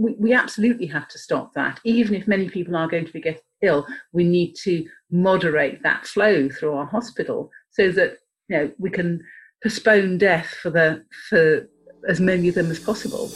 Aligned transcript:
we, 0.00 0.14
we 0.18 0.32
absolutely 0.32 0.86
have 0.86 1.08
to 1.08 1.18
stop 1.18 1.52
that. 1.54 1.78
Even 1.84 2.14
if 2.14 2.26
many 2.26 2.48
people 2.48 2.74
are 2.74 2.88
going 2.88 3.04
to 3.04 3.12
be 3.12 3.20
get 3.20 3.42
ill, 3.60 3.86
we 4.12 4.24
need 4.24 4.54
to 4.62 4.86
moderate 5.10 5.82
that 5.82 6.06
flow 6.06 6.48
through 6.48 6.72
our 6.72 6.86
hospital 6.86 7.50
so 7.70 7.92
that 7.92 8.18
you 8.48 8.56
know 8.56 8.72
we 8.78 8.88
can 8.88 9.22
postpone 9.62 10.16
death 10.16 10.56
for 10.62 10.70
the 10.70 11.04
for 11.28 11.68
as 12.08 12.18
many 12.18 12.48
of 12.48 12.54
them 12.54 12.70
as 12.70 12.78
possible. 12.78 13.30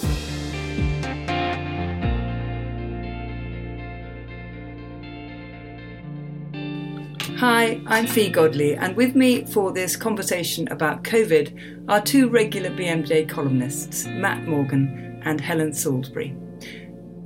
Hi, 7.36 7.78
I'm 7.86 8.06
Fee 8.06 8.32
Godlee, 8.32 8.78
and 8.80 8.96
with 8.96 9.14
me 9.14 9.44
for 9.44 9.70
this 9.70 9.96
conversation 9.96 10.66
about 10.68 11.04
COVID 11.04 11.84
are 11.90 12.00
two 12.00 12.30
regular 12.30 12.70
BMJ 12.70 13.28
columnists, 13.28 14.06
Matt 14.06 14.46
Morgan 14.46 15.20
and 15.26 15.38
Helen 15.42 15.74
Salisbury. 15.74 16.34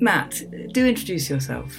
Matt, 0.01 0.43
do 0.73 0.87
introduce 0.87 1.29
yourself. 1.29 1.77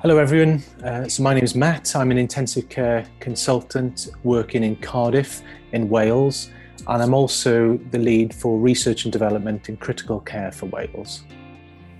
Hello, 0.00 0.18
everyone. 0.18 0.62
Uh, 0.84 1.08
so, 1.08 1.22
my 1.24 1.34
name 1.34 1.42
is 1.42 1.56
Matt. 1.56 1.96
I'm 1.96 2.12
an 2.12 2.18
intensive 2.18 2.68
care 2.68 3.04
consultant 3.18 4.08
working 4.22 4.62
in 4.62 4.76
Cardiff, 4.76 5.42
in 5.72 5.88
Wales, 5.88 6.50
and 6.86 7.02
I'm 7.02 7.14
also 7.14 7.78
the 7.90 7.98
lead 7.98 8.32
for 8.32 8.60
research 8.60 9.04
and 9.04 9.12
development 9.12 9.68
in 9.68 9.76
critical 9.76 10.20
care 10.20 10.52
for 10.52 10.66
Wales. 10.66 11.24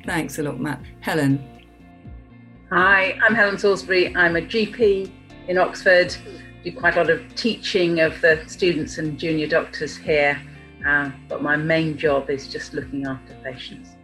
Thanks 0.04 0.38
a 0.38 0.44
lot, 0.44 0.60
Matt. 0.60 0.80
Helen. 1.00 1.44
Hi, 2.70 3.18
I'm 3.26 3.34
Helen 3.34 3.58
Salisbury. 3.58 4.14
I'm 4.14 4.36
a 4.36 4.42
GP 4.42 5.10
in 5.48 5.58
Oxford, 5.58 6.14
do 6.62 6.72
quite 6.72 6.94
a 6.94 6.98
lot 6.98 7.10
of 7.10 7.34
teaching 7.34 8.00
of 8.00 8.20
the 8.20 8.42
students 8.46 8.98
and 8.98 9.18
junior 9.18 9.48
doctors 9.48 9.96
here, 9.96 10.40
uh, 10.86 11.10
but 11.28 11.42
my 11.42 11.56
main 11.56 11.96
job 11.96 12.30
is 12.30 12.46
just 12.46 12.74
looking 12.74 13.06
after 13.06 13.34
patients. 13.42 13.96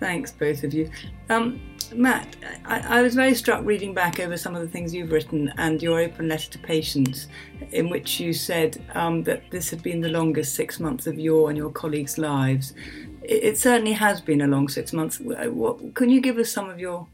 Thanks, 0.00 0.32
both 0.32 0.64
of 0.64 0.72
you. 0.72 0.90
Um, 1.28 1.60
Matt, 1.94 2.36
I, 2.64 3.00
I, 3.00 3.02
was 3.02 3.14
very 3.14 3.34
struck 3.34 3.64
reading 3.64 3.92
back 3.92 4.18
over 4.18 4.36
some 4.36 4.56
of 4.56 4.62
the 4.62 4.68
things 4.68 4.94
you've 4.94 5.12
written 5.12 5.52
and 5.58 5.82
your 5.82 6.00
open 6.00 6.28
letter 6.28 6.50
to 6.52 6.58
patients, 6.58 7.26
in 7.72 7.90
which 7.90 8.18
you 8.18 8.32
said 8.32 8.82
um, 8.94 9.22
that 9.24 9.42
this 9.50 9.68
had 9.68 9.82
been 9.82 10.00
the 10.00 10.08
longest 10.08 10.54
six 10.54 10.80
months 10.80 11.06
of 11.06 11.18
your 11.18 11.50
and 11.50 11.58
your 11.58 11.70
colleagues' 11.70 12.16
lives. 12.16 12.72
It, 13.22 13.44
it 13.44 13.58
certainly 13.58 13.92
has 13.92 14.20
been 14.22 14.40
a 14.40 14.46
long 14.46 14.68
six 14.68 14.92
months. 14.92 15.20
What, 15.20 15.94
can 15.94 16.08
you 16.08 16.20
give 16.20 16.38
us 16.38 16.50
some 16.50 16.70
of 16.70 16.80
your 16.80 17.06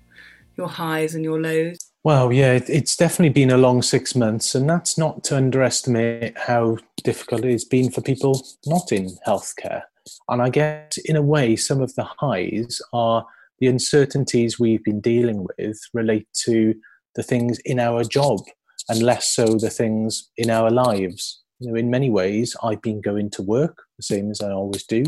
your 0.57 0.69
highs 0.69 1.15
and 1.15 1.25
your 1.25 1.41
lows? 1.41 1.79
Well, 2.05 2.33
yeah, 2.33 2.61
it's 2.69 2.95
definitely 2.95 3.33
been 3.33 3.51
a 3.51 3.59
long 3.59 3.83
six 3.83 4.15
months, 4.15 4.55
and 4.55 4.71
that's 4.71 4.97
not 4.97 5.25
to 5.25 5.37
underestimate 5.37 6.39
how 6.39 6.79
difficult 7.03 7.45
it 7.45 7.51
has 7.51 7.65
been 7.65 7.91
for 7.91 8.01
people 8.01 8.47
not 8.65 8.93
in 8.93 9.11
healthcare. 9.27 9.83
And 10.29 10.43
I 10.43 10.51
guess, 10.51 10.99
in 11.05 11.17
a 11.17 11.23
way, 11.23 11.57
some 11.57 11.81
of 11.81 11.95
the 11.95 12.05
highs 12.05 12.81
are 12.93 13.27
the 13.59 13.67
uncertainties 13.69 14.59
we've 14.59 14.85
been 14.85 15.01
dealing 15.01 15.47
with 15.59 15.79
relate 15.95 16.29
to 16.45 16.75
the 17.15 17.23
things 17.23 17.59
in 17.65 17.81
our 17.81 18.05
job 18.05 18.41
and 18.89 19.03
less 19.03 19.35
so 19.35 19.57
the 19.57 19.71
things 19.71 20.31
in 20.37 20.51
our 20.51 20.71
lives. 20.71 21.43
You 21.59 21.71
know, 21.71 21.77
in 21.77 21.91
many 21.91 22.11
ways, 22.11 22.55
I've 22.63 22.83
been 22.83 23.01
going 23.01 23.31
to 23.31 23.43
work 23.43 23.83
the 23.97 24.03
same 24.03 24.31
as 24.31 24.41
I 24.41 24.51
always 24.51 24.85
do. 24.85 25.05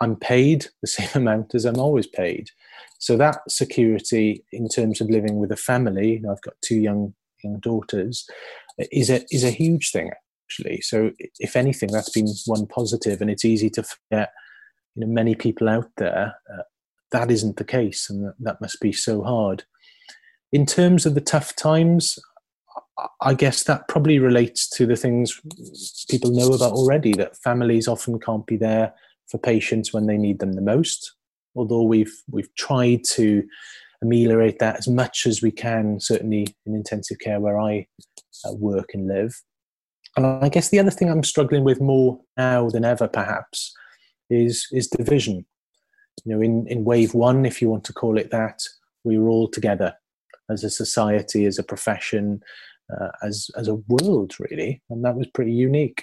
I'm 0.00 0.16
paid 0.16 0.66
the 0.82 0.88
same 0.96 1.08
amount 1.14 1.54
as 1.54 1.64
I'm 1.64 1.78
always 1.78 2.06
paid. 2.06 2.50
So 2.98 3.16
that 3.16 3.38
security 3.48 4.44
in 4.52 4.68
terms 4.68 5.00
of 5.00 5.08
living 5.08 5.38
with 5.38 5.50
a 5.50 5.56
family, 5.56 6.14
you 6.14 6.20
know, 6.20 6.32
I've 6.32 6.42
got 6.42 6.54
two 6.62 6.76
young 6.76 7.14
young 7.42 7.58
daughters, 7.60 8.26
is 8.92 9.08
a 9.08 9.24
is 9.30 9.44
a 9.44 9.50
huge 9.50 9.90
thing 9.90 10.10
actually. 10.50 10.80
So 10.80 11.12
if 11.38 11.56
anything, 11.56 11.90
that's 11.92 12.10
been 12.10 12.28
one 12.46 12.66
positive, 12.66 13.20
and 13.20 13.30
it's 13.30 13.44
easy 13.44 13.70
to 13.70 13.82
forget. 13.82 14.32
You 14.94 15.06
know, 15.06 15.12
many 15.12 15.34
people 15.34 15.68
out 15.68 15.88
there 15.96 16.34
uh, 16.52 16.62
that 17.12 17.30
isn't 17.30 17.56
the 17.56 17.64
case, 17.64 18.10
and 18.10 18.26
that, 18.26 18.34
that 18.40 18.60
must 18.60 18.80
be 18.80 18.92
so 18.92 19.22
hard. 19.22 19.64
In 20.52 20.66
terms 20.66 21.06
of 21.06 21.14
the 21.14 21.20
tough 21.20 21.54
times, 21.54 22.18
I 23.20 23.34
guess 23.34 23.62
that 23.64 23.86
probably 23.88 24.18
relates 24.18 24.68
to 24.70 24.86
the 24.86 24.96
things 24.96 25.40
people 26.08 26.32
know 26.32 26.52
about 26.52 26.72
already 26.72 27.12
that 27.12 27.36
families 27.36 27.86
often 27.86 28.18
can't 28.18 28.46
be 28.46 28.56
there 28.56 28.92
for 29.30 29.38
patients 29.38 29.92
when 29.92 30.06
they 30.06 30.18
need 30.18 30.40
them 30.40 30.52
the 30.54 30.60
most 30.60 31.14
although 31.56 31.82
we've 31.82 32.22
we've 32.30 32.54
tried 32.54 33.04
to 33.04 33.42
ameliorate 34.02 34.58
that 34.58 34.78
as 34.78 34.88
much 34.88 35.26
as 35.26 35.42
we 35.42 35.50
can, 35.50 36.00
certainly 36.00 36.46
in 36.66 36.74
intensive 36.74 37.18
care 37.18 37.40
where 37.40 37.58
I 37.60 37.86
uh, 38.46 38.54
work 38.54 38.90
and 38.94 39.06
live. 39.06 39.34
And 40.16 40.26
I 40.26 40.48
guess 40.48 40.70
the 40.70 40.78
other 40.78 40.90
thing 40.90 41.08
I'm 41.08 41.22
struggling 41.22 41.64
with 41.64 41.80
more 41.80 42.20
now 42.36 42.68
than 42.68 42.84
ever, 42.84 43.08
perhaps, 43.08 43.72
is 44.28 44.66
is 44.72 44.88
division. 44.88 45.46
You 46.24 46.36
know, 46.36 46.42
in, 46.42 46.66
in 46.66 46.84
wave 46.84 47.14
one, 47.14 47.46
if 47.46 47.62
you 47.62 47.70
want 47.70 47.84
to 47.84 47.92
call 47.92 48.18
it 48.18 48.30
that, 48.30 48.60
we 49.04 49.18
were 49.18 49.28
all 49.28 49.48
together 49.48 49.94
as 50.50 50.64
a 50.64 50.70
society, 50.70 51.46
as 51.46 51.58
a 51.58 51.62
profession, 51.62 52.42
uh, 52.92 53.10
as 53.22 53.50
as 53.56 53.68
a 53.68 53.76
world, 53.88 54.34
really, 54.38 54.82
and 54.90 55.04
that 55.04 55.16
was 55.16 55.26
pretty 55.28 55.52
unique. 55.52 56.02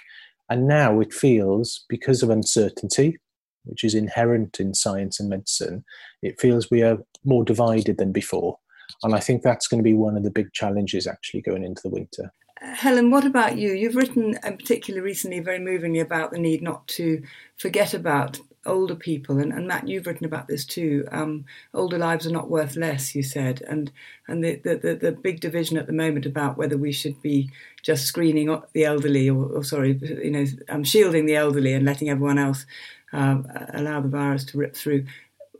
And 0.50 0.68
now 0.68 1.01
it 1.01 1.13
feels, 1.13 1.84
because 1.89 2.24
of 2.24 2.29
uncertainty, 2.29 3.18
which 3.66 3.84
is 3.84 3.94
inherent 3.94 4.62
in 4.62 4.74
science 4.74 5.19
and 5.19 5.29
medicine, 5.29 5.84
it 6.22 6.39
feels 6.39 6.72
we 6.72 6.84
are 6.84 7.00
more 7.25 7.44
divided 7.44 7.97
than 7.97 8.13
before. 8.13 8.57
And 9.03 9.13
I 9.13 9.19
think 9.19 9.41
that's 9.41 9.68
going 9.68 9.79
to 9.79 9.84
be 9.84 9.94
one 9.94 10.16
of 10.16 10.24
the 10.24 10.31
big 10.31 10.53
challenges 10.53 11.06
actually 11.06 11.41
going 11.41 11.66
into 11.66 11.81
the 11.84 11.89
winter. 11.89 12.31
Helen, 12.62 13.12
what 13.12 13.25
about 13.25 13.57
you? 13.57 13.72
You've 13.73 13.95
written, 13.95 14.38
and 14.44 14.57
particularly 14.57 15.03
recently, 15.03 15.40
very 15.40 15.59
movingly 15.59 16.00
about 16.00 16.31
the 16.31 16.40
need 16.40 16.62
not 16.62 16.88
to 16.90 17.23
forget 17.56 17.94
about 17.94 18.40
older 18.66 18.95
people, 18.95 19.40
and, 19.40 19.53
and 19.53 19.68
Matt, 19.68 19.88
you've 19.88 20.07
written 20.07 20.25
about 20.25 20.47
this 20.47 20.66
too. 20.66 21.07
Um, 21.12 21.45
older 21.73 21.97
lives 21.97 22.28
are 22.28 22.31
not 22.31 22.50
worth 22.50 22.75
less, 22.75 23.16
you 23.16 23.23
said, 23.23 23.62
and 23.68 23.91
and 24.28 24.44
the, 24.44 24.56
the, 24.56 24.97
the, 25.01 25.12
big 25.12 25.40
division 25.40 25.78
at 25.78 25.88
the 25.88 25.94
moment 25.94 26.25
about 26.25 26.57
whether 26.57 26.78
we 26.78 26.91
should 26.91 27.22
be 27.22 27.50
just 27.81 28.06
screening 28.06 28.62
the 28.74 28.85
elderly, 28.85 29.29
or, 29.29 29.45
or 29.45 29.63
sorry, 29.63 29.97
you 30.01 30.31
know, 30.31 30.45
um, 30.69 30.84
shielding 30.84 31.25
the 31.25 31.35
elderly 31.35 31.74
and 31.74 31.85
letting 31.85 32.09
everyone 32.09 32.38
else 32.38 32.66
um, 33.13 33.47
allow 33.74 34.01
the 34.01 34.09
virus 34.09 34.44
to 34.45 34.57
rip 34.57 34.75
through. 34.75 35.06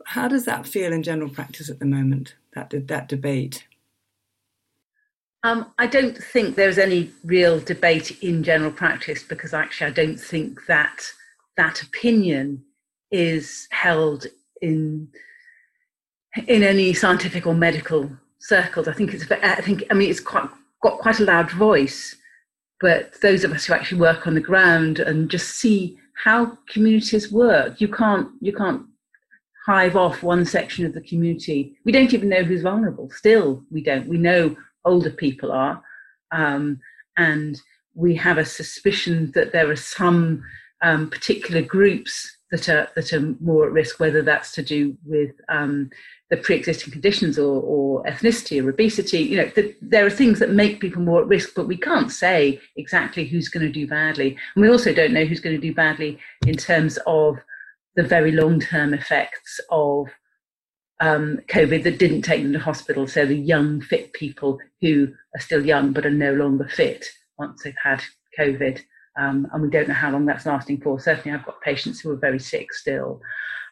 How 0.04 0.28
does 0.28 0.44
that 0.44 0.66
feel 0.66 0.92
in 0.92 1.02
general 1.02 1.30
practice 1.30 1.70
at 1.70 1.78
the 1.78 1.86
moment? 1.86 2.34
That 2.54 2.72
that 2.88 3.08
debate. 3.08 3.66
Um, 5.48 5.72
I 5.78 5.86
don't 5.86 6.14
think 6.14 6.56
there's 6.56 6.76
any 6.76 7.10
real 7.24 7.58
debate 7.58 8.22
in 8.22 8.42
general 8.42 8.70
practice 8.70 9.22
because 9.22 9.54
actually 9.54 9.86
I 9.86 9.94
don't 9.94 10.20
think 10.20 10.66
that 10.66 11.10
that 11.56 11.80
opinion 11.80 12.62
is 13.10 13.66
held 13.70 14.26
in 14.60 15.08
in 16.46 16.62
any 16.62 16.92
scientific 16.92 17.46
or 17.46 17.54
medical 17.54 18.10
circles. 18.40 18.88
I 18.88 18.92
think 18.92 19.14
it's 19.14 19.24
I 19.30 19.62
think 19.62 19.84
I 19.90 19.94
mean 19.94 20.10
it's 20.10 20.20
quite 20.20 20.50
got 20.82 20.98
quite 20.98 21.18
a 21.18 21.24
loud 21.24 21.50
voice, 21.50 22.14
but 22.82 23.18
those 23.22 23.42
of 23.42 23.52
us 23.52 23.64
who 23.64 23.72
actually 23.72 24.02
work 24.02 24.26
on 24.26 24.34
the 24.34 24.42
ground 24.42 24.98
and 24.98 25.30
just 25.30 25.56
see 25.56 25.96
how 26.24 26.58
communities 26.68 27.32
work. 27.32 27.80
You 27.80 27.88
can't 27.88 28.28
you 28.42 28.52
can't 28.52 28.82
hive 29.64 29.96
off 29.96 30.22
one 30.22 30.44
section 30.44 30.84
of 30.84 30.92
the 30.92 31.00
community. 31.00 31.74
We 31.86 31.92
don't 31.92 32.12
even 32.12 32.28
know 32.28 32.42
who's 32.42 32.62
vulnerable. 32.62 33.08
Still, 33.10 33.64
we 33.70 33.82
don't. 33.82 34.08
We 34.08 34.18
know 34.18 34.54
older 34.88 35.10
people 35.10 35.52
are, 35.52 35.82
um, 36.32 36.80
and 37.16 37.60
we 37.94 38.14
have 38.14 38.38
a 38.38 38.44
suspicion 38.44 39.32
that 39.34 39.52
there 39.52 39.70
are 39.70 39.76
some 39.76 40.42
um, 40.82 41.10
particular 41.10 41.62
groups 41.62 42.36
that 42.50 42.68
are 42.68 42.88
that 42.94 43.12
are 43.12 43.34
more 43.40 43.66
at 43.66 43.72
risk, 43.72 44.00
whether 44.00 44.22
that's 44.22 44.52
to 44.52 44.62
do 44.62 44.96
with 45.04 45.32
um, 45.48 45.90
the 46.30 46.36
pre-existing 46.36 46.92
conditions 46.92 47.38
or, 47.38 47.62
or, 47.62 48.02
ethnicity 48.04 48.62
or 48.62 48.68
obesity. 48.70 49.20
You 49.20 49.38
know, 49.38 49.50
the, 49.54 49.74
there 49.80 50.06
are 50.06 50.10
things 50.10 50.38
that 50.38 50.50
make 50.50 50.80
people 50.80 51.02
more 51.02 51.22
at 51.22 51.28
risk, 51.28 51.50
but 51.54 51.66
we 51.66 51.76
can't 51.76 52.12
say 52.12 52.60
exactly 52.76 53.26
who's 53.26 53.48
going 53.48 53.66
to 53.66 53.72
do 53.72 53.86
badly, 53.86 54.36
and 54.54 54.62
we 54.62 54.70
also 54.70 54.92
don't 54.92 55.12
know 55.12 55.24
who's 55.24 55.40
going 55.40 55.56
to 55.56 55.66
do 55.66 55.74
badly 55.74 56.18
in 56.46 56.54
terms 56.54 56.98
of 57.06 57.38
the 57.96 58.02
very 58.02 58.32
long-term 58.32 58.94
effects 58.94 59.60
of 59.70 60.08
um, 61.00 61.40
COVID 61.48 61.84
that 61.84 61.98
didn't 61.98 62.22
take 62.22 62.42
them 62.42 62.52
to 62.52 62.58
hospital. 62.58 63.06
So 63.06 63.24
the 63.24 63.36
young, 63.36 63.80
fit 63.80 64.12
people 64.12 64.58
who 64.80 65.08
are 65.34 65.40
still 65.40 65.64
young 65.64 65.92
but 65.92 66.06
are 66.06 66.10
no 66.10 66.34
longer 66.34 66.68
fit 66.68 67.06
once 67.38 67.62
they've 67.62 67.74
had 67.82 68.02
COVID. 68.38 68.80
Um, 69.18 69.48
and 69.52 69.62
we 69.62 69.70
don't 69.70 69.88
know 69.88 69.94
how 69.94 70.10
long 70.10 70.26
that's 70.26 70.46
lasting 70.46 70.80
for. 70.80 71.00
Certainly, 71.00 71.36
I've 71.36 71.46
got 71.46 71.60
patients 71.60 72.00
who 72.00 72.10
are 72.10 72.16
very 72.16 72.38
sick 72.38 72.72
still. 72.72 73.20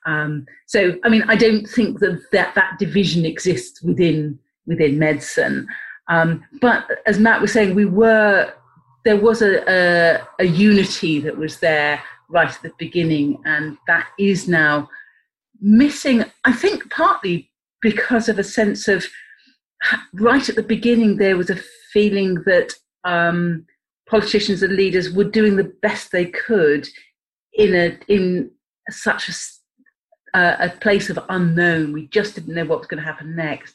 Um, 0.05 0.47
so, 0.67 0.97
I 1.05 1.09
mean, 1.09 1.23
I 1.29 1.37
don't 1.37 1.67
think 1.67 1.99
that 2.01 2.21
that, 2.33 2.55
that 2.55 2.79
division 2.79 3.25
exists 3.25 3.83
within 3.83 4.39
within 4.67 4.99
medicine. 4.99 5.69
Um, 6.09 6.45
but 6.61 6.87
as 7.07 7.19
Matt 7.19 7.41
was 7.41 7.53
saying, 7.53 7.75
we 7.75 7.85
were 7.85 8.53
there 9.05 9.17
was 9.17 9.41
a, 9.41 9.63
a, 9.69 10.21
a 10.41 10.45
unity 10.45 11.21
that 11.21 11.37
was 11.37 11.61
there 11.61 12.03
right 12.29 12.51
at 12.51 12.63
the 12.63 12.73
beginning, 12.77 13.41
and 13.45 13.79
that 13.87 14.09
is 14.19 14.49
now 14.49 14.89
missing. 15.61 16.25
I 16.45 16.53
think 16.53 16.91
partly 16.91 17.51
because 17.83 18.29
of 18.29 18.39
a 18.39 18.45
sense 18.45 18.89
of 18.89 19.05
right 20.15 20.49
at 20.49 20.57
the 20.57 20.63
beginning 20.63 21.17
there 21.17 21.37
was 21.37 21.51
a 21.51 21.61
feeling 21.93 22.43
that 22.47 22.73
um, 23.05 23.67
politicians 24.09 24.63
and 24.63 24.75
leaders 24.75 25.13
were 25.13 25.25
doing 25.25 25.57
the 25.57 25.73
best 25.83 26.11
they 26.11 26.27
could 26.27 26.89
in 27.55 27.75
a 27.75 27.99
in 28.09 28.51
such 28.91 29.29
a 29.29 29.33
uh, 30.37 30.57
a 30.61 30.69
place 30.81 31.09
of 31.09 31.19
unknown. 31.29 31.93
We 31.93 32.09
just 32.09 32.35
didn't 32.35 32.55
know 32.55 32.65
what 32.65 32.79
was 32.79 32.89
going 32.89 33.03
to 33.03 33.11
happen 33.11 33.35
next. 33.35 33.75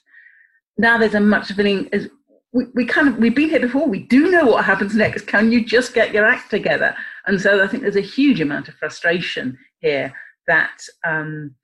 Now 0.78 0.98
there's 0.98 1.16
a 1.16 1.20
much 1.20 1.52
feeling 1.52 1.90
as 1.92 2.08
we, 2.54 2.66
we 2.76 2.86
kind 2.86 3.08
of 3.08 3.18
we've 3.18 3.36
been 3.36 3.50
here 3.50 3.60
before. 3.60 3.88
We 3.88 4.00
do 4.00 4.30
know 4.30 4.46
what 4.46 4.66
happens 4.66 4.96
next. 4.96 5.28
Can 5.28 5.52
you 5.52 5.64
just 5.64 5.94
get 5.94 6.14
your 6.14 6.26
act 6.26 6.50
together? 6.50 6.96
And 7.26 7.40
so 7.40 7.64
I 7.64 7.68
think 7.68 7.84
there's 7.84 7.96
a 7.96 8.02
huge 8.02 8.42
amount 8.42 8.68
of 8.68 8.76
frustration 8.76 9.58
here 9.80 10.14
that 10.48 10.84
um, 11.06 11.56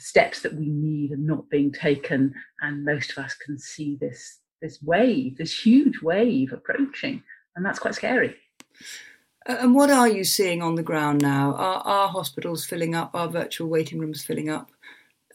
steps 0.00 0.40
that 0.42 0.54
we 0.54 0.68
need 0.68 1.12
are 1.12 1.16
not 1.16 1.48
being 1.50 1.72
taken, 1.72 2.34
and 2.60 2.84
most 2.84 3.12
of 3.12 3.24
us 3.24 3.34
can 3.34 3.58
see 3.58 3.96
this 4.00 4.38
this 4.60 4.78
wave, 4.82 5.38
this 5.38 5.58
huge 5.64 6.02
wave 6.02 6.52
approaching, 6.52 7.22
and 7.56 7.64
that's 7.64 7.78
quite 7.78 7.94
scary. 7.94 8.36
And 9.46 9.74
what 9.74 9.90
are 9.90 10.08
you 10.08 10.24
seeing 10.24 10.62
on 10.62 10.74
the 10.74 10.82
ground 10.82 11.22
now? 11.22 11.54
Are, 11.54 11.82
are 11.84 12.08
hospitals 12.08 12.66
filling 12.66 12.94
up? 12.94 13.10
Are 13.14 13.28
virtual 13.28 13.68
waiting 13.68 13.98
rooms 13.98 14.22
filling 14.22 14.50
up? 14.50 14.70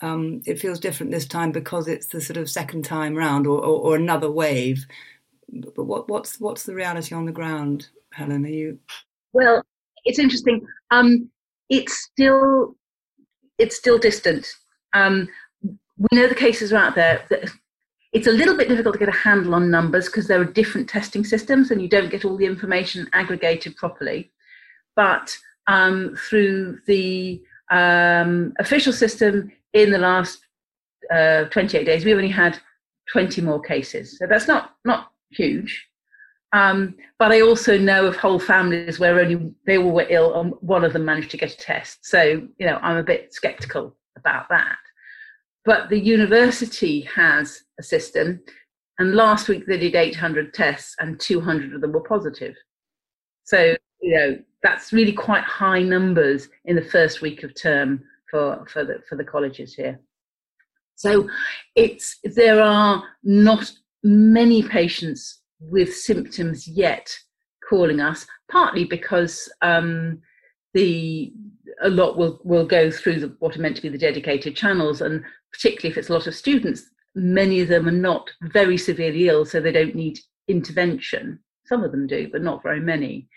Um, 0.02 0.42
it 0.46 0.60
feels 0.60 0.80
different 0.80 1.12
this 1.12 1.26
time 1.26 1.52
because 1.52 1.88
it's 1.88 2.08
the 2.08 2.22
sort 2.22 2.38
of 2.38 2.50
second 2.50 2.86
time 2.86 3.16
round 3.16 3.48
or, 3.48 3.60
or, 3.60 3.82
or 3.82 3.96
another 3.96 4.30
wave. 4.30 4.86
But 5.50 5.86
what, 5.86 6.08
what's 6.10 6.40
what's 6.40 6.64
the 6.64 6.76
reality 6.76 7.16
on 7.16 7.26
the 7.26 7.32
ground, 7.32 7.88
Helen? 8.12 8.46
Are 8.46 8.50
you? 8.50 8.80
Well, 9.34 9.64
it's 10.04 10.20
interesting. 10.20 10.66
Um, 10.92 11.30
it's 11.70 11.98
still 11.98 12.76
it's 13.58 13.78
still 13.78 13.98
distant. 13.98 14.48
Um, 14.94 15.28
we 15.98 16.08
know 16.12 16.28
the 16.28 16.36
cases 16.36 16.74
are 16.74 16.78
out 16.78 16.96
there. 16.96 17.26
It's 18.14 18.28
a 18.28 18.32
little 18.32 18.56
bit 18.56 18.70
difficult 18.70 18.94
to 18.94 19.00
get 19.00 19.10
a 19.10 19.12
handle 19.12 19.56
on 19.56 19.72
numbers 19.72 20.06
because 20.06 20.28
there 20.28 20.40
are 20.40 20.46
different 20.46 20.90
testing 20.90 21.24
systems 21.24 21.72
and 21.72 21.82
you 21.82 21.90
don't 21.90 22.10
get 22.10 22.26
all 22.26 22.38
the 22.38 22.46
information 22.46 23.10
aggregated 23.14 23.76
properly. 23.76 24.32
But 24.96 25.38
um, 25.68 26.16
through 26.30 26.80
the 26.88 27.42
um, 27.72 28.54
official 28.60 28.94
system 28.94 29.52
in 29.74 29.92
the 29.92 29.98
last 29.98 30.40
uh, 31.14 31.46
28 31.46 31.86
days, 31.86 32.06
we've 32.06 32.16
only 32.16 32.30
had 32.30 32.60
20 33.12 33.42
more 33.42 33.62
cases. 33.62 34.18
So 34.18 34.28
that's 34.28 34.48
not, 34.48 34.76
not 34.86 35.12
huge. 35.32 35.88
Um, 36.56 36.96
but 37.20 37.34
I 37.34 37.42
also 37.42 37.78
know 37.78 38.06
of 38.06 38.16
whole 38.16 38.40
families 38.40 38.98
where 38.98 39.20
only 39.20 39.54
they 39.66 39.78
all 39.78 39.92
were 39.92 40.08
ill 40.10 40.40
and 40.40 40.54
one 40.62 40.86
of 40.86 40.94
them 40.94 41.04
managed 41.04 41.32
to 41.32 41.38
get 41.38 41.52
a 41.52 41.58
test. 41.58 42.06
So, 42.06 42.22
you 42.22 42.66
know, 42.66 42.80
I'm 42.82 42.96
a 42.96 43.04
bit 43.04 43.34
skeptical 43.34 43.98
about 44.18 44.48
that. 44.48 44.78
But 45.66 45.90
the 45.90 46.00
university 46.00 47.02
has 47.14 47.64
a 47.78 47.84
system, 47.84 48.42
and 49.00 49.16
last 49.16 49.50
week 49.50 49.66
they 49.68 49.78
did 49.78 49.96
800 49.96 50.54
tests 50.54 50.96
and 51.00 51.20
200 51.20 51.74
of 51.74 51.82
them 51.82 51.92
were 51.92 52.08
positive. 52.08 52.56
So, 53.44 53.76
you 54.02 54.16
know, 54.16 54.40
that's 54.64 54.94
really 54.94 55.12
quite 55.12 55.44
high 55.44 55.82
numbers 55.82 56.48
in 56.64 56.78
the 56.78 56.82
first 56.86 57.22
week 57.22 57.44
of 57.44 57.54
term 57.54 58.02
for, 58.32 58.66
for, 58.72 58.86
the, 58.86 59.02
for 59.10 59.18
the 59.18 59.26
colleges 59.26 59.74
here. 59.74 60.00
So 60.96 61.28
it's, 61.76 62.18
there 62.24 62.62
are 62.62 63.04
not 63.24 63.70
many 64.04 64.64
patients 64.64 65.42
with 65.70 65.96
symptoms 65.96 66.68
yet 66.68 67.16
calling 67.68 68.00
us, 68.00 68.26
partly 68.50 68.86
because 68.86 69.52
um, 69.62 70.22
the 70.74 71.34
a 71.82 71.90
lot 71.90 72.18
will 72.18 72.40
will 72.44 72.66
go 72.66 72.90
through 72.90 73.20
the, 73.20 73.36
what 73.40 73.56
are 73.56 73.62
meant 73.62 73.76
to 73.76 73.82
be 73.82 73.90
the 73.90 73.98
dedicated 73.98 74.56
channels, 74.56 75.02
and 75.02 75.24
particularly 75.52 75.92
if 75.92 75.98
it's 75.98 76.10
a 76.10 76.14
lot 76.14 76.28
of 76.28 76.36
students, 76.36 76.84
many 77.16 77.62
of 77.62 77.68
them 77.68 77.88
are 77.88 77.92
not 77.92 78.30
very 78.42 78.78
severely 78.78 79.28
ill, 79.28 79.46
so 79.46 79.60
they 79.60 79.72
don't 79.72 79.96
need 79.96 80.20
intervention. 80.48 81.40
Some 81.66 81.84
of 81.84 81.92
them 81.92 82.08
do, 82.08 82.30
but 82.32 82.44
not 82.44 82.64
very 82.64 82.80
many. 82.80 83.28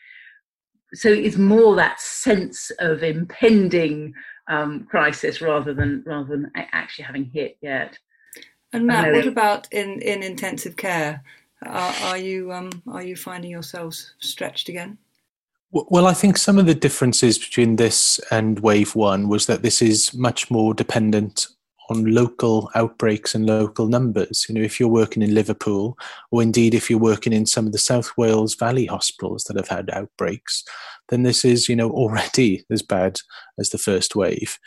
So 0.94 1.08
it's 1.10 1.36
more 1.36 1.76
that 1.76 2.00
sense 2.00 2.70
of 2.78 3.02
impending 3.02 4.14
um, 4.48 4.86
crisis 4.90 5.40
rather 5.40 5.74
than 5.74 6.02
rather 6.06 6.28
than 6.28 6.50
actually 6.54 7.04
having 7.04 7.24
hit 7.24 7.56
yet. 7.60 7.98
And 8.72 8.86
Matt, 8.86 9.12
what 9.12 9.26
about 9.26 9.68
in, 9.72 10.00
in 10.02 10.22
intensive 10.22 10.76
care? 10.76 11.22
Are, 11.62 11.94
are 12.02 12.18
you 12.18 12.52
um, 12.52 12.70
are 12.86 13.02
you 13.02 13.16
finding 13.16 13.50
yourselves 13.50 14.14
stretched 14.20 14.68
again? 14.68 14.98
Well, 15.70 16.06
I 16.06 16.14
think 16.14 16.38
some 16.38 16.58
of 16.58 16.64
the 16.64 16.74
differences 16.74 17.38
between 17.38 17.76
this 17.76 18.18
and 18.30 18.58
wave 18.60 18.94
one 18.94 19.28
was 19.28 19.46
that 19.46 19.62
this 19.62 19.82
is 19.82 20.14
much 20.14 20.50
more 20.50 20.72
dependent 20.72 21.48
on 21.88 22.12
local 22.14 22.70
outbreaks 22.74 23.34
and 23.34 23.46
local 23.46 23.88
numbers. 23.88 24.46
You 24.48 24.54
know, 24.54 24.60
if 24.60 24.78
you're 24.78 24.88
working 24.88 25.22
in 25.22 25.34
Liverpool, 25.34 25.96
or 26.30 26.42
indeed 26.42 26.74
if 26.74 26.90
you're 26.90 26.98
working 26.98 27.32
in 27.32 27.46
some 27.46 27.66
of 27.66 27.72
the 27.72 27.78
South 27.78 28.10
Wales 28.16 28.54
Valley 28.54 28.86
hospitals 28.86 29.44
that 29.44 29.56
have 29.56 29.68
had 29.68 29.90
outbreaks, 29.90 30.64
then 31.08 31.22
this 31.22 31.44
is, 31.44 31.68
you 31.68 31.76
know, 31.76 31.90
already 31.98 32.64
as 32.70 32.82
bad 32.82 33.20
as 33.58 33.70
the 33.70 33.78
first 33.78 34.14
wave. 34.14 34.58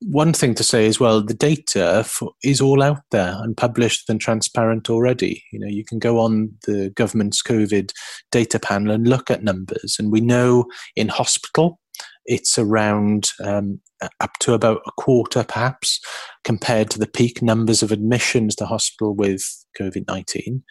One 0.00 0.32
thing 0.32 0.54
to 0.54 0.62
say 0.62 0.86
as 0.86 1.00
well 1.00 1.20
the 1.22 1.34
data 1.34 2.04
for, 2.06 2.32
is 2.44 2.60
all 2.60 2.82
out 2.82 3.02
there 3.10 3.36
and 3.40 3.56
published 3.56 4.08
and 4.08 4.20
transparent 4.20 4.88
already. 4.88 5.42
You 5.52 5.58
know 5.58 5.66
you 5.66 5.84
can 5.84 5.98
go 5.98 6.20
on 6.20 6.52
the 6.66 6.90
government's 6.90 7.42
covid 7.42 7.90
data 8.30 8.60
panel 8.60 8.92
and 8.92 9.08
look 9.08 9.28
at 9.28 9.42
numbers. 9.42 9.96
And 9.98 10.12
we 10.12 10.20
know 10.20 10.66
in 10.94 11.08
hospital 11.08 11.80
it's 12.28 12.58
around 12.58 13.30
um, 13.42 13.80
up 14.20 14.30
to 14.38 14.54
about 14.54 14.80
a 14.86 14.92
quarter 14.92 15.42
perhaps 15.42 16.00
compared 16.44 16.88
to 16.90 16.98
the 17.00 17.06
peak 17.08 17.42
numbers 17.42 17.82
of 17.82 17.90
admissions 17.90 18.54
to 18.54 18.66
hospital 18.66 19.14
with 19.14 19.42
covid-19 19.80 20.62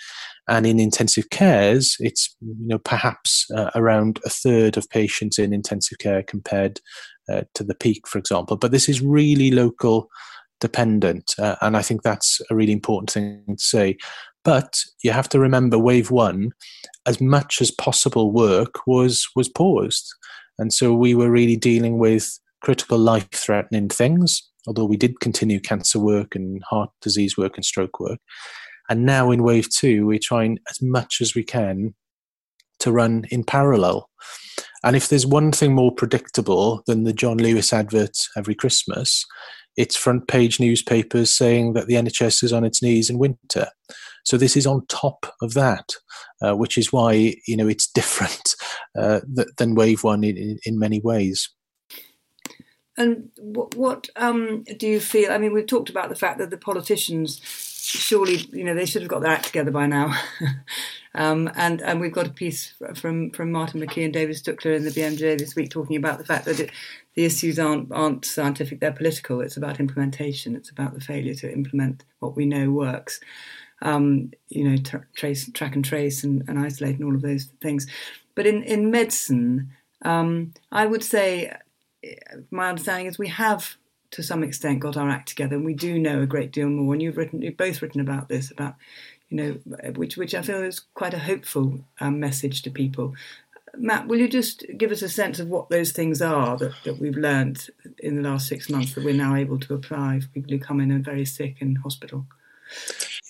and 0.47 0.65
in 0.65 0.79
intensive 0.79 1.29
cares 1.29 1.97
it's 1.99 2.35
you 2.39 2.67
know 2.67 2.79
perhaps 2.79 3.45
uh, 3.55 3.69
around 3.75 4.19
a 4.25 4.29
third 4.29 4.77
of 4.77 4.89
patients 4.89 5.37
in 5.37 5.51
intensive 5.51 5.97
care 5.97 6.23
compared 6.23 6.79
uh, 7.29 7.41
to 7.55 7.63
the 7.63 7.75
peak, 7.75 8.07
for 8.07 8.17
example. 8.19 8.57
But 8.57 8.71
this 8.71 8.87
is 8.87 9.01
really 9.01 9.51
local 9.51 10.09
dependent, 10.59 11.33
uh, 11.37 11.55
and 11.61 11.77
I 11.77 11.81
think 11.81 12.01
that's 12.01 12.41
a 12.49 12.55
really 12.55 12.71
important 12.71 13.11
thing 13.11 13.43
to 13.47 13.63
say. 13.63 13.97
But 14.43 14.79
you 15.03 15.11
have 15.11 15.27
to 15.29 15.39
remember, 15.39 15.77
wave 15.77 16.09
one, 16.09 16.51
as 17.05 17.19
much 17.19 17.61
as 17.61 17.69
possible 17.69 18.31
work 18.31 18.75
was 18.87 19.27
was 19.35 19.49
paused, 19.49 20.07
and 20.57 20.73
so 20.73 20.93
we 20.93 21.13
were 21.13 21.31
really 21.31 21.55
dealing 21.55 21.99
with 21.99 22.39
critical 22.61 22.97
life-threatening 22.97 23.89
things. 23.89 24.41
Although 24.67 24.85
we 24.85 24.97
did 24.97 25.19
continue 25.21 25.59
cancer 25.59 25.99
work 25.99 26.35
and 26.35 26.61
heart 26.69 26.89
disease 27.01 27.37
work 27.37 27.55
and 27.55 27.63
stroke 27.63 27.99
work, 27.99 28.19
and 28.89 29.05
now 29.05 29.31
in 29.31 29.43
wave 29.43 29.69
two, 29.69 30.05
we're 30.05 30.19
trying 30.21 30.59
as 30.69 30.81
much 30.81 31.19
as 31.21 31.35
we 31.35 31.43
can 31.43 31.93
to 32.79 32.91
run 32.91 33.25
in 33.31 33.43
parallel. 33.43 34.09
And 34.83 34.95
if 34.95 35.09
there's 35.09 35.25
one 35.25 35.51
thing 35.51 35.73
more 35.73 35.93
predictable 35.93 36.83
than 36.85 37.03
the 37.03 37.13
John 37.13 37.37
Lewis 37.37 37.73
advert 37.73 38.17
every 38.35 38.55
Christmas, 38.55 39.25
it's 39.77 39.95
front 39.95 40.27
page 40.27 40.59
newspapers 40.59 41.33
saying 41.33 41.73
that 41.73 41.87
the 41.87 41.95
NHS 41.95 42.43
is 42.43 42.51
on 42.51 42.65
its 42.65 42.81
knees 42.81 43.09
in 43.09 43.19
winter. 43.19 43.67
So 44.25 44.35
this 44.35 44.57
is 44.57 44.67
on 44.67 44.85
top 44.87 45.33
of 45.41 45.53
that, 45.53 45.95
uh, 46.41 46.55
which 46.55 46.77
is 46.77 46.91
why 46.91 47.35
you 47.47 47.55
know 47.55 47.67
it's 47.67 47.87
different 47.91 48.55
uh, 48.97 49.21
than 49.57 49.75
Wave 49.75 50.03
One 50.03 50.23
in, 50.23 50.57
in 50.65 50.79
many 50.79 50.99
ways. 50.99 51.49
And 52.99 53.29
what, 53.37 53.75
what 53.75 54.09
um, 54.15 54.63
do 54.77 54.87
you 54.87 54.99
feel? 54.99 55.31
I 55.31 55.37
mean, 55.37 55.53
we've 55.53 55.67
talked 55.67 55.91
about 55.91 56.09
the 56.09 56.15
fact 56.15 56.39
that 56.39 56.49
the 56.49 56.57
politicians 56.57 57.39
surely, 57.87 58.37
you 58.51 58.63
know, 58.63 58.75
they 58.75 58.85
should 58.85 59.01
have 59.01 59.09
got 59.09 59.21
their 59.21 59.31
act 59.31 59.45
together 59.45 59.71
by 59.71 59.87
now. 59.87 60.13
Um, 61.17 61.49
and 61.55 61.81
and 61.81 61.99
we've 61.99 62.13
got 62.13 62.27
a 62.27 62.31
piece 62.31 62.75
from 62.93 63.31
from 63.31 63.51
Martin 63.51 63.81
McKee 63.81 64.03
and 64.03 64.13
David 64.13 64.35
Stuckler 64.35 64.75
in 64.75 64.83
the 64.83 64.91
BMJ 64.91 65.39
this 65.39 65.55
week 65.55 65.71
talking 65.71 65.95
about 65.95 66.19
the 66.19 66.25
fact 66.25 66.45
that 66.45 66.59
it, 66.59 66.69
the 67.15 67.25
issues 67.25 67.57
aren't 67.57 67.91
aren't 67.91 68.23
scientific; 68.23 68.79
they're 68.79 68.91
political. 68.91 69.41
It's 69.41 69.57
about 69.57 69.79
implementation. 69.79 70.55
It's 70.55 70.69
about 70.69 70.93
the 70.93 71.01
failure 71.01 71.33
to 71.33 71.51
implement 71.51 72.03
what 72.19 72.35
we 72.35 72.45
know 72.45 72.69
works. 72.69 73.19
Um, 73.81 74.29
you 74.49 74.69
know, 74.69 74.77
tra- 74.77 75.07
trace, 75.15 75.51
track 75.51 75.75
and 75.75 75.83
trace, 75.83 76.23
and, 76.23 76.43
and, 76.47 76.59
isolate, 76.59 76.95
and 76.97 77.03
all 77.03 77.15
of 77.15 77.23
those 77.23 77.45
things. 77.61 77.87
But 78.35 78.45
in 78.45 78.61
in 78.61 78.91
medicine, 78.91 79.71
um, 80.03 80.53
I 80.71 80.85
would 80.85 81.03
say 81.03 81.51
my 82.51 82.69
understanding 82.69 83.07
is 83.07 83.17
we 83.17 83.29
have 83.29 83.75
to 84.11 84.23
some 84.23 84.43
extent 84.43 84.79
got 84.79 84.97
our 84.97 85.09
act 85.09 85.29
together, 85.29 85.55
and 85.55 85.65
we 85.65 85.73
do 85.73 85.99
know 85.99 86.21
a 86.21 86.27
great 86.27 86.51
deal 86.51 86.69
more. 86.69 86.93
And 86.93 87.01
you've 87.01 87.17
written, 87.17 87.41
you've 87.41 87.57
both 87.57 87.81
written 87.81 88.01
about 88.01 88.29
this 88.29 88.51
about 88.51 88.75
you 89.29 89.37
know, 89.37 89.51
which 89.95 90.17
which 90.17 90.33
I 90.33 90.41
feel 90.41 90.63
is 90.63 90.79
quite 90.93 91.13
a 91.13 91.19
hopeful 91.19 91.79
um, 91.99 92.19
message 92.19 92.61
to 92.63 92.71
people. 92.71 93.13
Matt, 93.75 94.07
will 94.07 94.17
you 94.17 94.27
just 94.27 94.65
give 94.77 94.91
us 94.91 95.01
a 95.01 95.09
sense 95.09 95.39
of 95.39 95.49
what 95.49 95.69
those 95.69 95.91
things 95.91 96.21
are 96.21 96.57
that, 96.57 96.73
that 96.83 96.99
we've 96.99 97.17
learned 97.17 97.69
in 97.99 98.15
the 98.15 98.27
last 98.27 98.47
six 98.47 98.69
months 98.69 98.95
that 98.95 99.03
we're 99.03 99.13
now 99.13 99.35
able 99.35 99.59
to 99.59 99.73
apply 99.75 100.19
for 100.19 100.27
people 100.29 100.51
who 100.51 100.59
come 100.59 100.79
in 100.79 100.89
and 100.89 101.05
very 101.05 101.25
sick 101.25 101.57
in 101.59 101.75
hospital? 101.75 102.25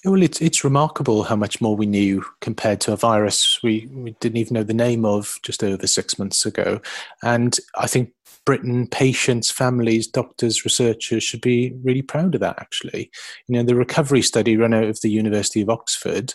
Well, 0.06 0.22
it's 0.22 0.42
it's 0.42 0.64
remarkable 0.64 1.24
how 1.24 1.36
much 1.36 1.60
more 1.60 1.76
we 1.76 1.86
knew 1.86 2.24
compared 2.40 2.80
to 2.82 2.94
a 2.94 2.98
virus 2.98 3.62
we, 3.64 3.88
we 3.92 4.12
didn't 4.20 4.38
even 4.38 4.54
know 4.54 4.64
the 4.64 4.74
name 4.74 5.06
of 5.06 5.40
just 5.44 5.64
over 5.64 5.86
six 5.88 6.18
months 6.20 6.46
ago. 6.46 6.82
And 7.24 7.58
I 7.76 7.88
think 7.88 8.14
Britain, 8.48 8.88
patients, 8.88 9.52
families, 9.52 10.08
doctors, 10.08 10.64
researchers 10.64 11.22
should 11.22 11.42
be 11.42 11.74
really 11.84 12.02
proud 12.02 12.34
of 12.34 12.40
that, 12.40 12.56
actually. 12.62 13.12
You 13.46 13.58
know, 13.58 13.64
the 13.64 13.76
recovery 13.76 14.22
study 14.22 14.56
run 14.56 14.74
out 14.74 14.86
of 14.86 15.02
the 15.02 15.10
University 15.10 15.60
of 15.60 15.70
Oxford 15.70 16.34